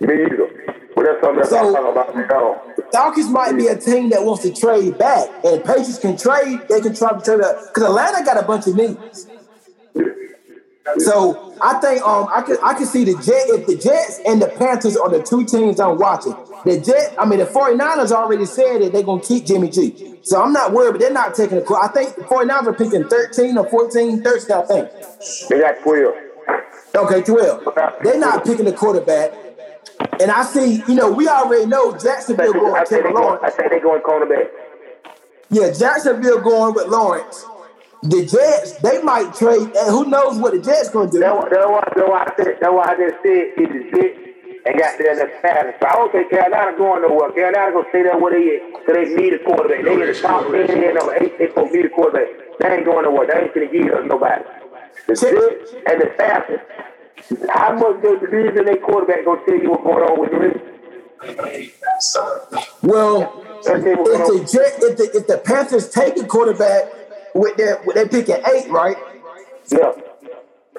Me 0.00 0.14
either. 0.14 0.64
But 0.94 1.04
that's 1.04 1.24
something 1.24 1.44
so, 1.44 1.76
I'm 1.76 1.94
talking 1.94 2.22
about 2.22 2.76
now. 2.76 2.90
Falcons 2.92 3.28
might 3.30 3.56
be 3.56 3.66
a 3.66 3.76
team 3.76 4.10
that 4.10 4.24
wants 4.24 4.42
to 4.44 4.52
trade 4.54 4.96
back, 4.96 5.28
and 5.44 5.64
Patriots 5.64 5.98
can 5.98 6.16
trade. 6.16 6.60
They 6.68 6.80
can 6.80 6.94
try 6.94 7.12
to 7.12 7.20
trade 7.20 7.40
up 7.40 7.56
because 7.66 7.82
Atlanta 7.82 8.24
got 8.24 8.36
a 8.36 8.46
bunch 8.46 8.68
of 8.68 8.76
needs. 8.76 9.26
So 10.98 11.56
I 11.62 11.80
think 11.80 12.02
um 12.02 12.28
I 12.32 12.42
can 12.42 12.58
I 12.62 12.74
can 12.74 12.86
see 12.86 13.04
the 13.04 13.14
Jet 13.14 13.48
if 13.48 13.66
the 13.66 13.76
Jets 13.76 14.20
and 14.26 14.40
the 14.40 14.48
Panthers 14.48 14.96
are 14.96 15.08
the 15.08 15.22
two 15.22 15.44
teams 15.44 15.80
I'm 15.80 15.98
watching. 15.98 16.36
The 16.64 16.78
Jet, 16.80 17.14
I 17.18 17.24
mean 17.24 17.38
the 17.38 17.46
49ers 17.46 18.12
already 18.12 18.44
said 18.44 18.82
that 18.82 18.92
they're 18.92 19.02
gonna 19.02 19.22
keep 19.22 19.46
Jimmy 19.46 19.70
G. 19.70 20.18
So 20.22 20.42
I'm 20.42 20.52
not 20.52 20.72
worried, 20.72 20.92
but 20.92 21.00
they're 21.00 21.12
not 21.12 21.34
taking 21.34 21.58
a 21.58 21.62
call. 21.62 21.78
I 21.82 21.88
think 21.88 22.14
the 22.16 22.22
49ers 22.22 22.66
are 22.66 22.74
picking 22.74 23.04
13 23.04 23.56
or 23.56 23.68
14, 23.68 24.22
13, 24.22 24.56
I 24.56 24.62
think. 24.62 24.90
They 25.48 25.60
got 25.60 25.82
12. 25.82 26.14
Okay, 26.96 27.22
12. 27.22 27.68
They're 28.02 28.18
not 28.18 28.44
picking 28.44 28.66
the 28.66 28.72
quarterback. 28.72 29.32
And 30.20 30.30
I 30.30 30.44
see, 30.44 30.82
you 30.86 30.94
know, 30.94 31.10
we 31.10 31.28
already 31.28 31.66
know 31.66 31.96
Jacksonville 31.96 32.52
going 32.52 32.74
I 32.74 32.84
Trevor 32.84 33.12
Lawrence. 33.12 33.42
I 33.44 33.50
say 33.50 33.68
they're 33.68 33.80
going 33.80 34.02
cornerback. 34.02 34.48
Yeah, 35.50 35.72
Jacksonville 35.72 36.40
going 36.40 36.74
with 36.74 36.86
Lawrence. 36.88 37.44
The 38.04 38.26
Jets, 38.26 38.76
they 38.84 39.00
might 39.02 39.32
trade, 39.34 39.72
who 39.88 40.04
knows 40.04 40.36
what 40.36 40.52
the 40.52 40.60
Jets 40.60 40.90
going 40.90 41.08
to 41.08 41.12
do. 41.12 41.20
That's 41.20 41.40
why, 41.40 41.48
that's 41.48 42.04
why, 42.04 42.20
I 42.20 42.32
said, 42.36 42.58
that's 42.60 42.72
why 42.72 42.84
I 42.84 42.96
just 43.00 43.16
said 43.24 43.56
it's 43.56 43.72
the 43.72 43.80
Jets 43.96 44.18
and 44.66 44.78
got 44.78 44.98
there 44.98 45.12
in 45.12 45.18
the 45.24 45.28
pattern. 45.40 45.72
So 45.80 45.88
I 45.88 45.92
don't 45.96 46.12
think 46.12 46.28
Carolina 46.28 46.76
going 46.76 47.00
nowhere. 47.00 47.32
Carolina 47.32 47.72
going 47.72 47.84
to 47.84 47.90
stay 47.90 48.02
there 48.02 48.18
where 48.20 48.36
they 48.36 48.60
at, 48.60 48.76
because 48.76 48.92
they 48.92 49.08
need 49.16 49.32
a 49.32 49.40
quarterback. 49.40 49.84
They 49.84 49.92
in 49.96 50.00
the 50.04 50.20
top 50.20 50.44
10, 50.44 50.52
they 50.52 50.92
number 50.92 51.16
8, 51.16 51.38
they 51.38 51.48
to 51.48 51.64
need 51.72 51.84
a 51.84 51.88
quarterback. 51.88 52.28
They 52.60 52.68
ain't 52.76 52.84
going 52.84 53.04
nowhere. 53.08 53.24
They 53.24 53.40
ain't 53.40 53.54
going 53.56 53.68
to 53.68 53.72
give 53.72 53.88
us 53.88 54.04
nobody. 54.04 54.44
The 55.08 55.14
Jets 55.16 55.72
and 55.88 55.96
the 56.00 56.12
Falcons, 56.20 56.60
how 57.48 57.72
much 57.72 58.04
they 58.04 58.20
believe 58.20 58.52
in 58.52 58.64
their 58.68 58.84
quarterback 58.84 59.24
going 59.24 59.40
to 59.40 59.44
tell 59.48 59.56
you 59.56 59.70
what's 59.72 59.80
going 59.80 60.04
on 60.04 60.20
with 60.20 60.28
them? 60.28 60.60
Well, 62.82 63.32
if 63.64 63.64
the, 63.64 64.44
Jet, 64.44 64.76
if 64.82 64.96
the 64.98 65.10
if 65.16 65.26
the 65.26 65.38
Panthers 65.38 65.88
take 65.88 66.18
a 66.18 66.26
quarterback 66.26 66.84
with 67.34 67.56
their 67.56 67.82
with 67.84 67.96
they 67.96 68.08
picking 68.08 68.36
eight, 68.46 68.70
right? 68.70 68.96
Yeah. 69.68 69.92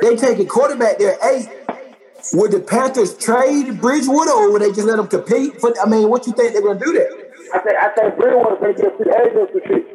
They 0.02 0.16
take 0.16 0.40
a 0.40 0.46
quarterback 0.46 0.98
there 0.98 1.18
eight. 1.24 1.50
Would 2.34 2.52
the 2.52 2.60
Panthers 2.60 3.16
trade 3.18 3.80
Bridgewater 3.80 4.32
or 4.32 4.52
would 4.52 4.62
they 4.62 4.70
just 4.70 4.88
let 4.88 4.98
them 4.98 5.08
compete? 5.08 5.62
For, 5.62 5.74
I 5.80 5.88
mean, 5.88 6.10
what 6.10 6.26
you 6.26 6.34
think 6.34 6.54
they're 6.54 6.62
gonna 6.62 6.80
do 6.80 6.92
there? 6.92 7.10
I 7.54 7.60
think 7.60 7.78
I 7.78 7.90
think 7.94 8.18
Bridgewater's 8.18 8.60
gonna 8.60 8.74
get 8.74 8.94
a 8.94 8.98
free 8.98 9.14
agent 9.14 9.52
for 9.52 9.62
shit. 9.68 9.86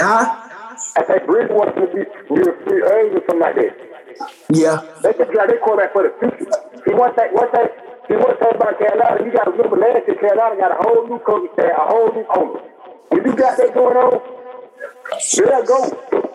Huh? 0.00 0.48
I 0.96 1.02
think 1.02 1.26
Bridgewater's 1.26 1.74
gonna 1.74 1.92
be 1.92 2.02
a 2.02 2.54
free 2.64 2.82
agent 2.86 3.18
or 3.18 3.22
something 3.26 3.40
like 3.40 3.56
that. 3.56 3.86
Yeah. 4.50 4.84
They 5.02 5.12
can 5.12 5.32
drive 5.32 5.48
their 5.48 5.58
quarterback 5.58 5.92
for 5.92 6.04
the 6.04 6.14
future. 6.20 6.50
See 6.86 6.94
one 6.94 7.14
thing 7.14 7.34
one 7.34 7.50
thing 7.50 7.66
see 8.06 8.14
one 8.14 8.36
thing 8.38 8.54
about 8.54 8.78
Carolina, 8.78 9.24
you 9.24 9.32
gotta 9.32 9.50
remember 9.50 9.76
last 9.76 10.06
year 10.06 10.16
Carolina 10.16 10.54
got 10.56 10.70
a 10.70 10.78
whole 10.86 11.08
new 11.08 11.18
coach 11.18 11.50
there, 11.56 11.74
a 11.74 11.82
whole 11.82 12.12
new 12.14 12.24
owner. 12.30 12.60
When 13.10 13.24
you 13.24 13.34
got 13.34 13.58
that 13.58 13.74
going 13.74 13.96
on, 13.96 14.35
They'll 15.36 15.64
go. 15.64 16.26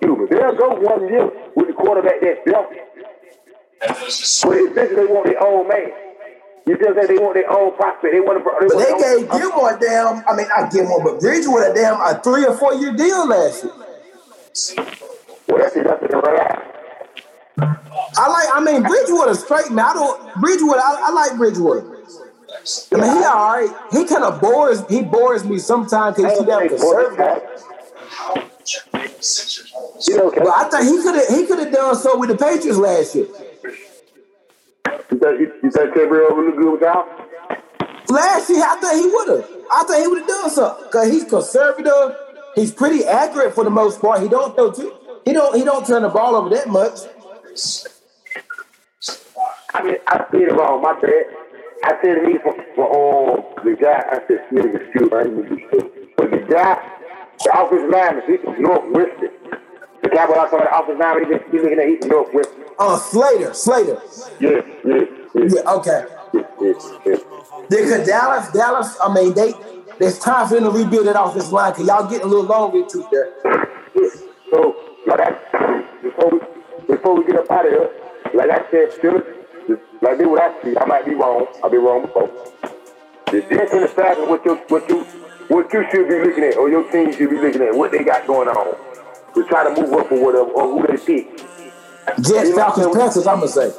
They'll 0.00 0.56
go 0.56 0.74
one 0.80 1.08
year 1.08 1.30
with 1.56 1.68
the 1.68 1.74
quarterback 1.74 2.20
that's 2.20 2.40
built. 2.44 2.66
But 3.80 4.08
essentially, 4.08 4.72
they 4.74 5.06
want 5.06 5.26
their 5.26 5.42
own 5.42 5.68
man. 5.68 5.90
You 6.66 6.78
just 6.78 6.94
say 6.94 7.06
they 7.06 7.18
want 7.18 7.34
their 7.34 7.50
own 7.50 7.74
prospect. 7.76 8.12
They 8.12 8.20
want 8.20 8.38
to. 8.38 8.44
They, 8.60 8.68
but 8.68 8.78
they 8.78 9.18
gave 9.18 9.30
Gilmore 9.30 9.74
a 9.74 9.80
damn. 9.80 10.22
I 10.28 10.36
mean, 10.36 10.46
not 10.48 10.70
Gilmore, 10.70 11.02
but 11.02 11.20
Bridgewater 11.20 11.72
a 11.72 11.74
damn 11.74 12.00
a 12.00 12.20
three 12.22 12.44
or 12.44 12.56
four 12.56 12.74
year 12.74 12.92
deal 12.92 13.26
last 13.26 13.64
year. 13.64 13.72
Well, 15.48 15.58
that's 15.58 15.76
enough 15.76 16.00
to 16.00 16.06
right 16.06 16.58
I 18.16 18.28
like. 18.28 18.48
I 18.52 18.60
mean, 18.62 18.82
Bridgewater 18.82 19.34
straight. 19.34 19.70
Man, 19.70 19.84
I 19.84 19.94
don't. 19.94 20.40
Bridgewater. 20.40 20.80
I, 20.80 21.06
I 21.06 21.10
like 21.10 21.36
Bridgewater. 21.38 21.96
I 22.92 22.96
mean, 22.96 23.16
he 23.16 23.24
all 23.24 23.52
right. 23.52 23.70
He 23.90 24.04
kind 24.04 24.24
of 24.24 24.40
bores. 24.40 24.84
He 24.88 25.02
bores 25.02 25.44
me 25.44 25.58
sometimes 25.58 26.16
because 26.16 26.38
he's 26.38 26.46
damn 26.46 26.68
conservative. 26.68 27.64
You 30.08 30.16
know, 30.16 30.32
well, 30.36 30.52
I 30.56 30.68
thought 30.68 30.82
he 30.82 31.02
could 31.02 31.14
have 31.14 31.28
he 31.28 31.46
could 31.46 31.58
have 31.58 31.72
done 31.72 31.94
so 31.96 32.18
with 32.18 32.30
the 32.30 32.36
Patriots 32.36 32.78
last 32.78 33.14
year. 33.14 33.26
You 35.10 35.18
think 35.18 35.40
you 35.62 35.70
think 35.70 35.94
Gabriel 35.94 36.34
would 36.36 36.46
look 36.46 36.56
good 36.56 36.72
with 36.72 36.80
y'all? 36.82 37.06
Last 38.08 38.50
year, 38.50 38.62
I 38.62 38.76
thought 38.80 38.96
he 38.96 39.06
would 39.06 39.28
have. 39.28 39.50
I 39.72 39.84
thought 39.84 40.00
he 40.00 40.08
would 40.08 40.18
have 40.18 40.28
done 40.28 40.50
something 40.50 40.84
because 40.86 41.12
he's 41.12 41.24
conservative. 41.24 42.16
He's 42.56 42.72
pretty 42.72 43.04
accurate 43.04 43.54
for 43.54 43.64
the 43.64 43.70
most 43.70 44.00
part. 44.00 44.20
He 44.22 44.28
don't 44.28 44.54
throw 44.54 44.72
too. 44.72 44.92
He 45.24 45.32
don't. 45.32 45.54
He 45.56 45.64
don't 45.64 45.86
turn 45.86 46.02
the 46.02 46.08
ball 46.08 46.34
over 46.34 46.48
that 46.50 46.68
much. 46.68 47.00
I 49.74 49.82
mean, 49.82 49.96
I 50.06 50.24
said 50.30 50.40
it 50.40 50.52
wrong. 50.52 50.82
My 50.82 50.98
bad. 50.98 51.24
I 51.84 51.96
said 52.02 52.18
he 52.26 52.38
for, 52.38 52.54
for 52.74 53.36
um, 53.36 53.64
the 53.64 53.76
guy. 53.76 54.02
I 54.10 54.20
said 54.26 54.44
Smith 54.50 54.66
is 54.66 54.92
cute. 54.92 55.12
I 55.12 55.22
didn't 55.24 55.70
do 55.70 56.12
But 56.16 56.30
the 56.30 56.38
guy 56.38 56.99
the 57.44 57.50
offensive 57.58 57.90
lineman, 57.90 58.22
he's 58.26 58.40
Northwestern. 58.58 59.30
The 60.02 60.20
I 60.20 60.26
saw 60.50 60.58
the 60.58 60.76
offensive 60.76 60.98
lineman, 60.98 61.40
he's 61.50 61.62
looking 61.62 61.78
at 61.78 61.88
he's 61.88 61.98
from 62.00 62.08
Northwestern. 62.08 62.64
Oh, 62.78 62.96
Slater, 62.98 63.54
Slater. 63.54 64.00
Yeah, 64.40 64.50
yeah, 64.84 65.04
yeah. 65.34 65.48
yeah 65.54 65.72
okay. 65.72 66.06
Yeah, 66.32 66.42
yeah, 66.60 66.72
yeah. 67.06 67.16
Because 67.68 68.06
Dallas, 68.06 68.50
Dallas, 68.52 68.96
I 69.02 69.14
mean, 69.14 69.34
they 69.34 69.54
there's 69.98 70.18
time 70.18 70.48
for 70.48 70.54
them 70.54 70.64
to 70.64 70.70
rebuild 70.70 71.06
that 71.06 71.20
offensive 71.20 71.52
line 71.52 71.72
because 71.72 71.86
y'all 71.86 72.08
getting 72.08 72.26
a 72.26 72.30
little 72.30 72.44
long 72.44 72.74
into 72.74 73.06
there. 73.12 73.34
So, 74.50 74.74
like 75.06 75.20
I, 75.20 75.84
before 76.02 76.30
we 76.30 76.40
before 76.86 77.18
we 77.18 77.26
get 77.26 77.36
up 77.36 77.50
out 77.50 77.66
of 77.66 77.72
here, 77.72 77.90
like 78.34 78.50
I 78.50 78.70
said, 78.70 78.92
still, 78.92 79.22
like 80.00 80.18
this 80.18 80.26
what 80.26 80.40
I 80.40 80.62
see. 80.62 80.76
I 80.76 80.84
might 80.86 81.04
be 81.04 81.14
wrong. 81.14 81.46
I'll 81.62 81.70
be 81.70 81.76
wrong 81.76 82.02
before. 82.02 82.30
The 83.30 83.42
Jets 83.42 83.72
and 83.72 83.84
the 83.84 83.88
Falcons, 83.88 84.28
what 84.28 84.44
you 84.44 84.54
what 84.68 84.88
you 84.88 85.06
what 85.50 85.72
you 85.72 85.84
should 85.90 86.08
be 86.08 86.14
looking 86.20 86.44
at, 86.44 86.56
or 86.56 86.70
your 86.70 86.90
team 86.92 87.12
should 87.12 87.28
be 87.28 87.36
looking 87.36 87.62
at, 87.62 87.74
what 87.74 87.90
they 87.90 88.04
got 88.04 88.24
going 88.24 88.48
on, 88.48 88.76
to 89.34 89.44
try 89.48 89.64
to 89.64 89.80
move 89.80 89.92
up 89.92 90.10
or 90.12 90.24
whatever, 90.24 90.50
or 90.50 90.80
who 90.80 90.86
they 90.86 90.96
pick. 90.96 91.38
Jets, 92.22 92.54
Falcons, 92.54 92.96
Panthers, 92.96 93.26
I'm 93.26 93.40
gonna 93.40 93.48
say. 93.48 93.72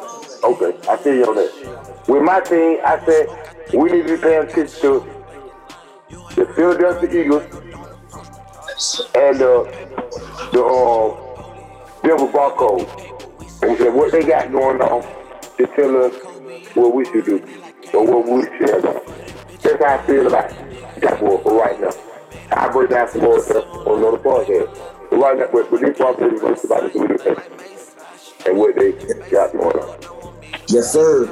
Okay, 0.44 0.78
I 0.90 0.98
see 0.98 1.18
you 1.18 1.26
on 1.26 1.36
that. 1.36 2.04
With 2.10 2.24
my 2.24 2.42
team, 2.42 2.80
I 2.84 3.00
said 3.06 3.28
we 3.74 3.90
need 3.90 4.08
to 4.08 4.18
be 4.18 4.22
paying 4.22 4.44
attention 4.44 4.82
to 4.82 5.08
the 6.36 6.46
Philadelphia 6.56 7.24
Eagles 7.24 7.44
and 9.16 9.42
uh, 9.42 9.64
the 10.52 10.64
uh, 10.64 12.02
Denver 12.04 12.32
Broncos. 12.32 12.88
And 13.64 13.78
said 13.78 13.94
what 13.94 14.12
they 14.12 14.24
got 14.24 14.52
going 14.52 14.82
on 14.82 15.04
to 15.58 15.68
tell 15.68 16.04
us 16.04 16.16
what 16.76 16.94
we 16.96 17.06
should 17.06 17.26
do 17.26 17.38
or 17.94 18.04
what 18.06 18.28
we 18.28 18.42
should 18.58 18.82
do. 18.82 19.02
That's 19.62 19.84
how 19.84 19.98
I 19.98 20.06
feel 20.08 20.28
about 20.28 20.52
it. 20.52 20.71
That's 21.02 21.22
what 21.22 21.44
for 21.44 21.60
right 21.60 21.80
now. 21.82 21.92
I 22.52 23.08
some 23.08 23.22
more 23.22 23.42
stuff 23.42 23.66
on 23.66 24.00
another 24.00 24.18
podcast. 24.18 25.12
Right 25.12 25.38
now, 25.38 25.48
but, 25.52 25.70
this 25.72 25.98
podcast 25.98 26.34
is 26.34 26.64
about 26.64 26.84
the 26.84 26.90
communication 26.90 27.44
and 28.46 28.58
what 28.58 28.76
they 28.76 28.92
got 29.30 29.52
going 29.52 29.78
on. 29.78 30.00
Yes, 30.68 30.94
sir. 30.94 31.26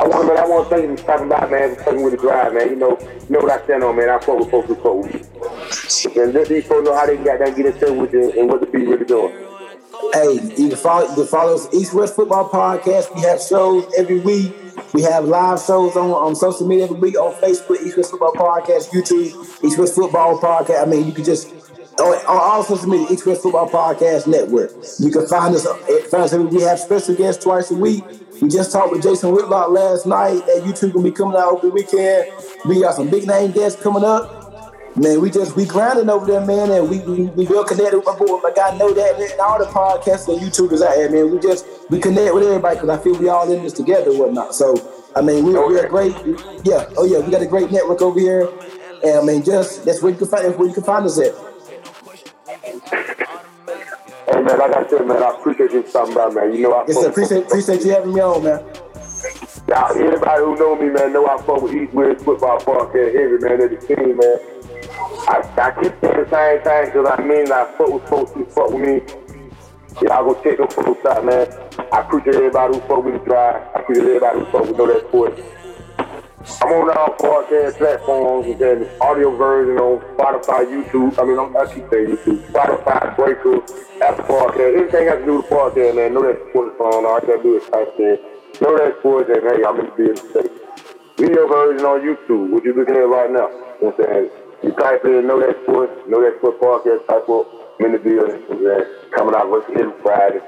I 0.00 0.08
want, 0.08 0.26
man, 0.26 0.38
I 0.38 0.46
want 0.46 0.68
to 0.68 0.74
thank 0.74 0.88
you 0.88 0.96
for 0.96 1.04
talking 1.04 1.26
about, 1.26 1.50
man, 1.50 1.76
for 1.76 1.82
fucking 1.84 2.02
with 2.02 2.12
the 2.12 2.18
drive, 2.18 2.54
man. 2.54 2.70
You 2.70 2.76
know, 2.76 2.98
you 2.98 3.30
know 3.30 3.40
what 3.40 3.52
I 3.52 3.64
stand 3.64 3.84
on, 3.84 3.96
man. 3.96 4.08
I 4.08 4.18
fuck 4.18 4.38
with 4.38 4.50
folks 4.50 4.68
who 4.68 4.74
fuck 4.76 4.96
with 4.96 5.14
me. 5.14 6.22
And 6.22 6.32
let 6.32 6.48
these 6.48 6.66
folks 6.66 6.84
know 6.86 6.94
how 6.94 7.06
they 7.06 7.16
got 7.18 7.38
down, 7.38 7.54
get 7.54 7.66
in 7.66 7.72
touch 7.74 7.90
with 7.90 8.12
you 8.12 8.32
and 8.38 8.48
what 8.48 8.60
the 8.60 8.66
people 8.66 8.92
really 8.92 9.04
doing. 9.04 9.32
Hey, 10.12 10.40
you 10.56 10.68
can 10.68 10.76
follow, 10.76 11.08
you 11.08 11.14
can 11.14 11.26
follow 11.26 11.54
us 11.54 11.72
East 11.74 11.94
West 11.94 12.16
Football 12.16 12.48
Podcast. 12.48 13.14
We 13.14 13.20
have 13.22 13.40
shows 13.40 13.86
every 13.96 14.20
week. 14.20 14.54
We 14.92 15.02
have 15.02 15.24
live 15.24 15.58
shows 15.60 15.96
on, 15.96 16.10
on 16.10 16.36
social 16.36 16.66
media 16.66 16.84
every 16.84 16.98
week 16.98 17.18
on 17.18 17.32
Facebook, 17.40 17.80
East 17.80 17.96
West 17.96 18.10
Football 18.10 18.32
Podcast, 18.34 18.90
YouTube, 18.90 19.64
East 19.64 19.78
West 19.78 19.94
Football 19.94 20.38
Podcast. 20.38 20.82
I 20.82 20.84
mean, 20.84 21.06
you 21.06 21.12
can 21.12 21.24
just 21.24 21.50
on, 21.98 22.18
all 22.26 22.62
social 22.62 22.88
media, 22.88 23.06
East 23.10 23.24
West 23.24 23.42
Football 23.42 23.70
Podcast 23.70 24.26
Network. 24.26 24.70
You 24.98 25.10
can 25.10 25.26
find 25.26 25.54
us. 25.54 25.66
Uh, 25.66 25.74
find 26.10 26.24
us. 26.24 26.34
We 26.34 26.60
have 26.62 26.78
special 26.78 27.14
guests 27.14 27.42
twice 27.42 27.70
a 27.70 27.74
week. 27.74 28.04
We 28.42 28.48
just 28.48 28.72
talked 28.72 28.92
with 28.92 29.02
Jason 29.02 29.32
Whitlock 29.32 29.70
last 29.70 30.04
night. 30.04 30.44
That 30.46 30.62
YouTube 30.64 30.92
gonna 30.92 31.04
be 31.04 31.12
coming 31.12 31.36
out 31.36 31.52
over 31.52 31.68
the 31.68 31.72
weekend. 31.72 32.30
We 32.66 32.80
got 32.80 32.94
some 32.94 33.08
big 33.08 33.26
name 33.26 33.52
guests 33.52 33.80
coming 33.82 34.04
up. 34.04 34.41
Man, 34.94 35.22
we 35.22 35.30
just 35.30 35.56
we 35.56 35.64
grinding 35.64 36.10
over 36.10 36.26
there, 36.26 36.44
man, 36.44 36.70
and 36.70 36.90
we 36.90 36.98
we, 37.00 37.24
we 37.30 37.46
real 37.46 37.64
connected 37.64 37.96
with 37.96 38.04
my 38.04 38.14
boy. 38.14 38.38
My 38.42 38.52
guy 38.54 38.76
know 38.76 38.92
that, 38.92 39.18
and 39.18 39.40
all 39.40 39.58
the 39.58 39.64
podcasts 39.64 40.28
and 40.28 40.38
YouTubers 40.38 40.82
out 40.82 40.94
here, 40.96 41.10
man. 41.10 41.32
We 41.32 41.40
just 41.40 41.64
we 41.88 41.98
connect 41.98 42.34
with 42.34 42.44
everybody 42.44 42.76
because 42.76 42.90
I 42.90 43.02
feel 43.02 43.18
we 43.18 43.30
all 43.30 43.50
in 43.50 43.62
this 43.62 43.72
together, 43.72 44.10
and 44.10 44.18
whatnot. 44.18 44.54
So 44.54 44.76
I 45.16 45.22
mean, 45.22 45.46
we, 45.46 45.54
we're 45.54 45.88
great. 45.88 46.12
Yeah, 46.62 46.92
oh 46.98 47.06
yeah, 47.06 47.20
we 47.20 47.32
got 47.32 47.40
a 47.40 47.46
great 47.46 47.72
network 47.72 48.02
over 48.02 48.20
here, 48.20 48.52
and 49.02 49.18
I 49.18 49.22
mean, 49.22 49.42
just 49.42 49.86
that's 49.86 50.02
where 50.02 50.12
you 50.12 50.18
can 50.18 50.28
find 50.28 50.44
that's 50.44 50.58
where 50.58 50.68
you 50.68 50.74
can 50.74 50.84
find 50.84 51.06
us 51.06 51.18
at. 51.18 51.34
Hey 54.28 54.42
man, 54.42 54.58
like 54.58 54.76
I 54.76 54.86
said, 54.90 55.06
man, 55.06 55.22
I 55.22 55.30
appreciate 55.30 55.72
you 55.72 55.86
stopping 55.88 56.14
by, 56.14 56.28
man. 56.28 56.52
You 56.52 56.64
know, 56.64 56.72
I 56.74 56.84
yes, 56.86 57.00
sir, 57.00 57.08
appreciate 57.08 57.44
appreciate 57.46 57.82
you 57.82 57.92
having 57.92 58.12
me 58.12 58.20
on, 58.20 58.44
man. 58.44 58.62
Now, 59.68 59.86
anybody 59.86 60.42
who 60.42 60.56
know 60.56 60.76
me, 60.76 60.90
man, 60.90 61.14
know 61.14 61.26
I 61.26 61.40
fuck 61.40 61.62
with 61.62 61.74
East 61.74 61.94
West 61.94 62.24
Football 62.26 62.58
Podcast 62.60 63.14
heavy, 63.14 63.38
man. 63.38 63.58
They're 63.58 63.68
the 63.68 63.76
team, 63.86 64.18
man. 64.18 64.51
I, 65.28 65.42
I 65.56 65.82
keep 65.82 65.92
saying 66.00 66.24
the 66.24 66.28
same 66.30 66.62
thing 66.62 66.86
because 66.86 67.06
I 67.10 67.22
mean 67.22 67.44
that 67.46 67.76
fuck 67.78 67.88
with 67.88 68.08
folks 68.08 68.32
who 68.32 68.44
fuck 68.46 68.70
with 68.70 68.80
me 68.82 69.22
Y'all 70.00 70.24
go 70.24 70.34
check 70.42 70.56
them 70.56 70.68
folks 70.68 71.04
out, 71.04 71.24
man. 71.24 71.46
I 71.92 72.00
appreciate 72.00 72.36
everybody 72.36 72.74
who 72.74 72.80
fuck 72.88 73.04
with 73.04 73.12
the 73.12 73.24
drive. 73.28 73.62
I 73.76 73.80
appreciate 73.80 74.08
everybody 74.08 74.38
who 74.38 74.44
fuck 74.46 74.66
with 74.66 74.76
Know 74.78 74.86
That 74.86 75.06
Sport. 75.08 75.38
I'm 76.62 76.72
on 76.72 76.96
all 76.96 77.14
podcast 77.20 77.76
platforms 77.76 78.46
and 78.46 78.58
then 78.58 78.88
audio 79.00 79.36
version 79.36 79.76
on 79.78 80.00
Spotify, 80.16 80.64
YouTube. 80.66 81.18
I 81.20 81.24
mean, 81.24 81.38
I'm, 81.38 81.54
I 81.54 81.66
keep 81.66 81.86
saying 81.92 82.16
YouTube, 82.16 82.40
Spotify, 82.50 83.14
Breaker, 83.14 83.60
Apple 84.02 84.24
Podcast. 84.24 84.78
Anything 84.80 85.08
I 85.08 85.16
can 85.16 85.26
do 85.26 85.36
with 85.36 85.48
the 85.48 85.54
podcast, 85.54 85.94
man. 85.94 86.14
Know 86.14 86.22
that 86.22 86.40
sport 86.50 86.74
is 86.74 86.80
on. 86.80 87.04
All 87.04 87.16
I 87.16 87.20
gotta 87.20 87.42
do 87.42 87.56
is 87.60 87.68
type 87.68 87.94
in. 87.98 88.18
Know 88.60 88.76
that 88.78 88.96
sport, 88.98 89.28
and 89.28 89.42
hey, 89.44 89.62
I'm 89.62 89.78
in 89.78 89.86
the 89.86 89.92
business. 89.92 90.48
Video 91.18 91.46
version 91.46 91.84
on 91.84 92.00
YouTube, 92.00 92.50
what 92.50 92.64
you 92.64 92.74
looking 92.74 92.96
at 92.96 93.06
right 93.06 93.30
now. 93.30 93.46
You 93.46 93.92
know 93.92 93.94
what 93.94 94.00
I'm 94.00 94.30
saying? 94.32 94.41
You 94.62 94.72
type 94.72 95.04
in 95.04 95.26
Know 95.26 95.40
That 95.40 95.56
Sport, 95.64 96.08
Know 96.08 96.22
That 96.22 96.38
Sport 96.38 96.60
Podcast, 96.60 97.06
type 97.06 97.28
up, 97.28 97.46
I'm 97.80 97.86
in 97.86 97.92
the 97.92 97.98
building. 97.98 98.42
You 98.48 98.62
know 98.62 98.84
Coming 99.10 99.34
out 99.34 99.50
every 99.70 100.02
Friday. 100.02 100.40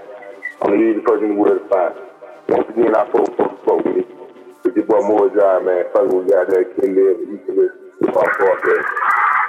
I'm 0.62 0.70
the 0.70 0.79
easiest 0.79 1.07
person 1.07 1.24
in 1.24 1.35
the 1.35 1.40
world 1.40 1.61
to 1.62 1.68
find. 1.68 1.94
Once 2.48 2.68
again, 2.70 2.94
I 2.94 3.05
fuck, 3.11 3.37
fuck, 3.37 3.64
fuck 3.64 3.85
with 3.85 3.96
it 3.98 4.14
with 4.64 4.77
your 4.77 4.87
boy 4.87 5.07
Moore 5.07 5.29
man. 5.62 5.85
Fuck 5.92 6.11
we 6.11 6.31
got 6.31 6.48
that 6.48 6.64
King 6.81 6.94
Live, 6.94 7.20
you 7.29 7.40
can 7.44 7.57
listen 7.57 7.79
to 8.03 8.18
our 8.18 8.31
podcast. 8.38 8.87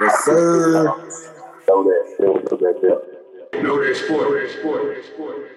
Yes, 0.00 0.24
sir. 0.24 0.84
Know 0.84 1.82
that. 1.84 2.16
Know 2.20 2.34
that. 2.34 3.02
Know 3.62 3.80
that 3.80 3.96
sport. 3.96 4.22
Know 4.22 4.38
that 4.38 4.50
sport. 4.50 4.84
Know 4.84 4.94
that 4.94 5.04
sport. 5.04 5.55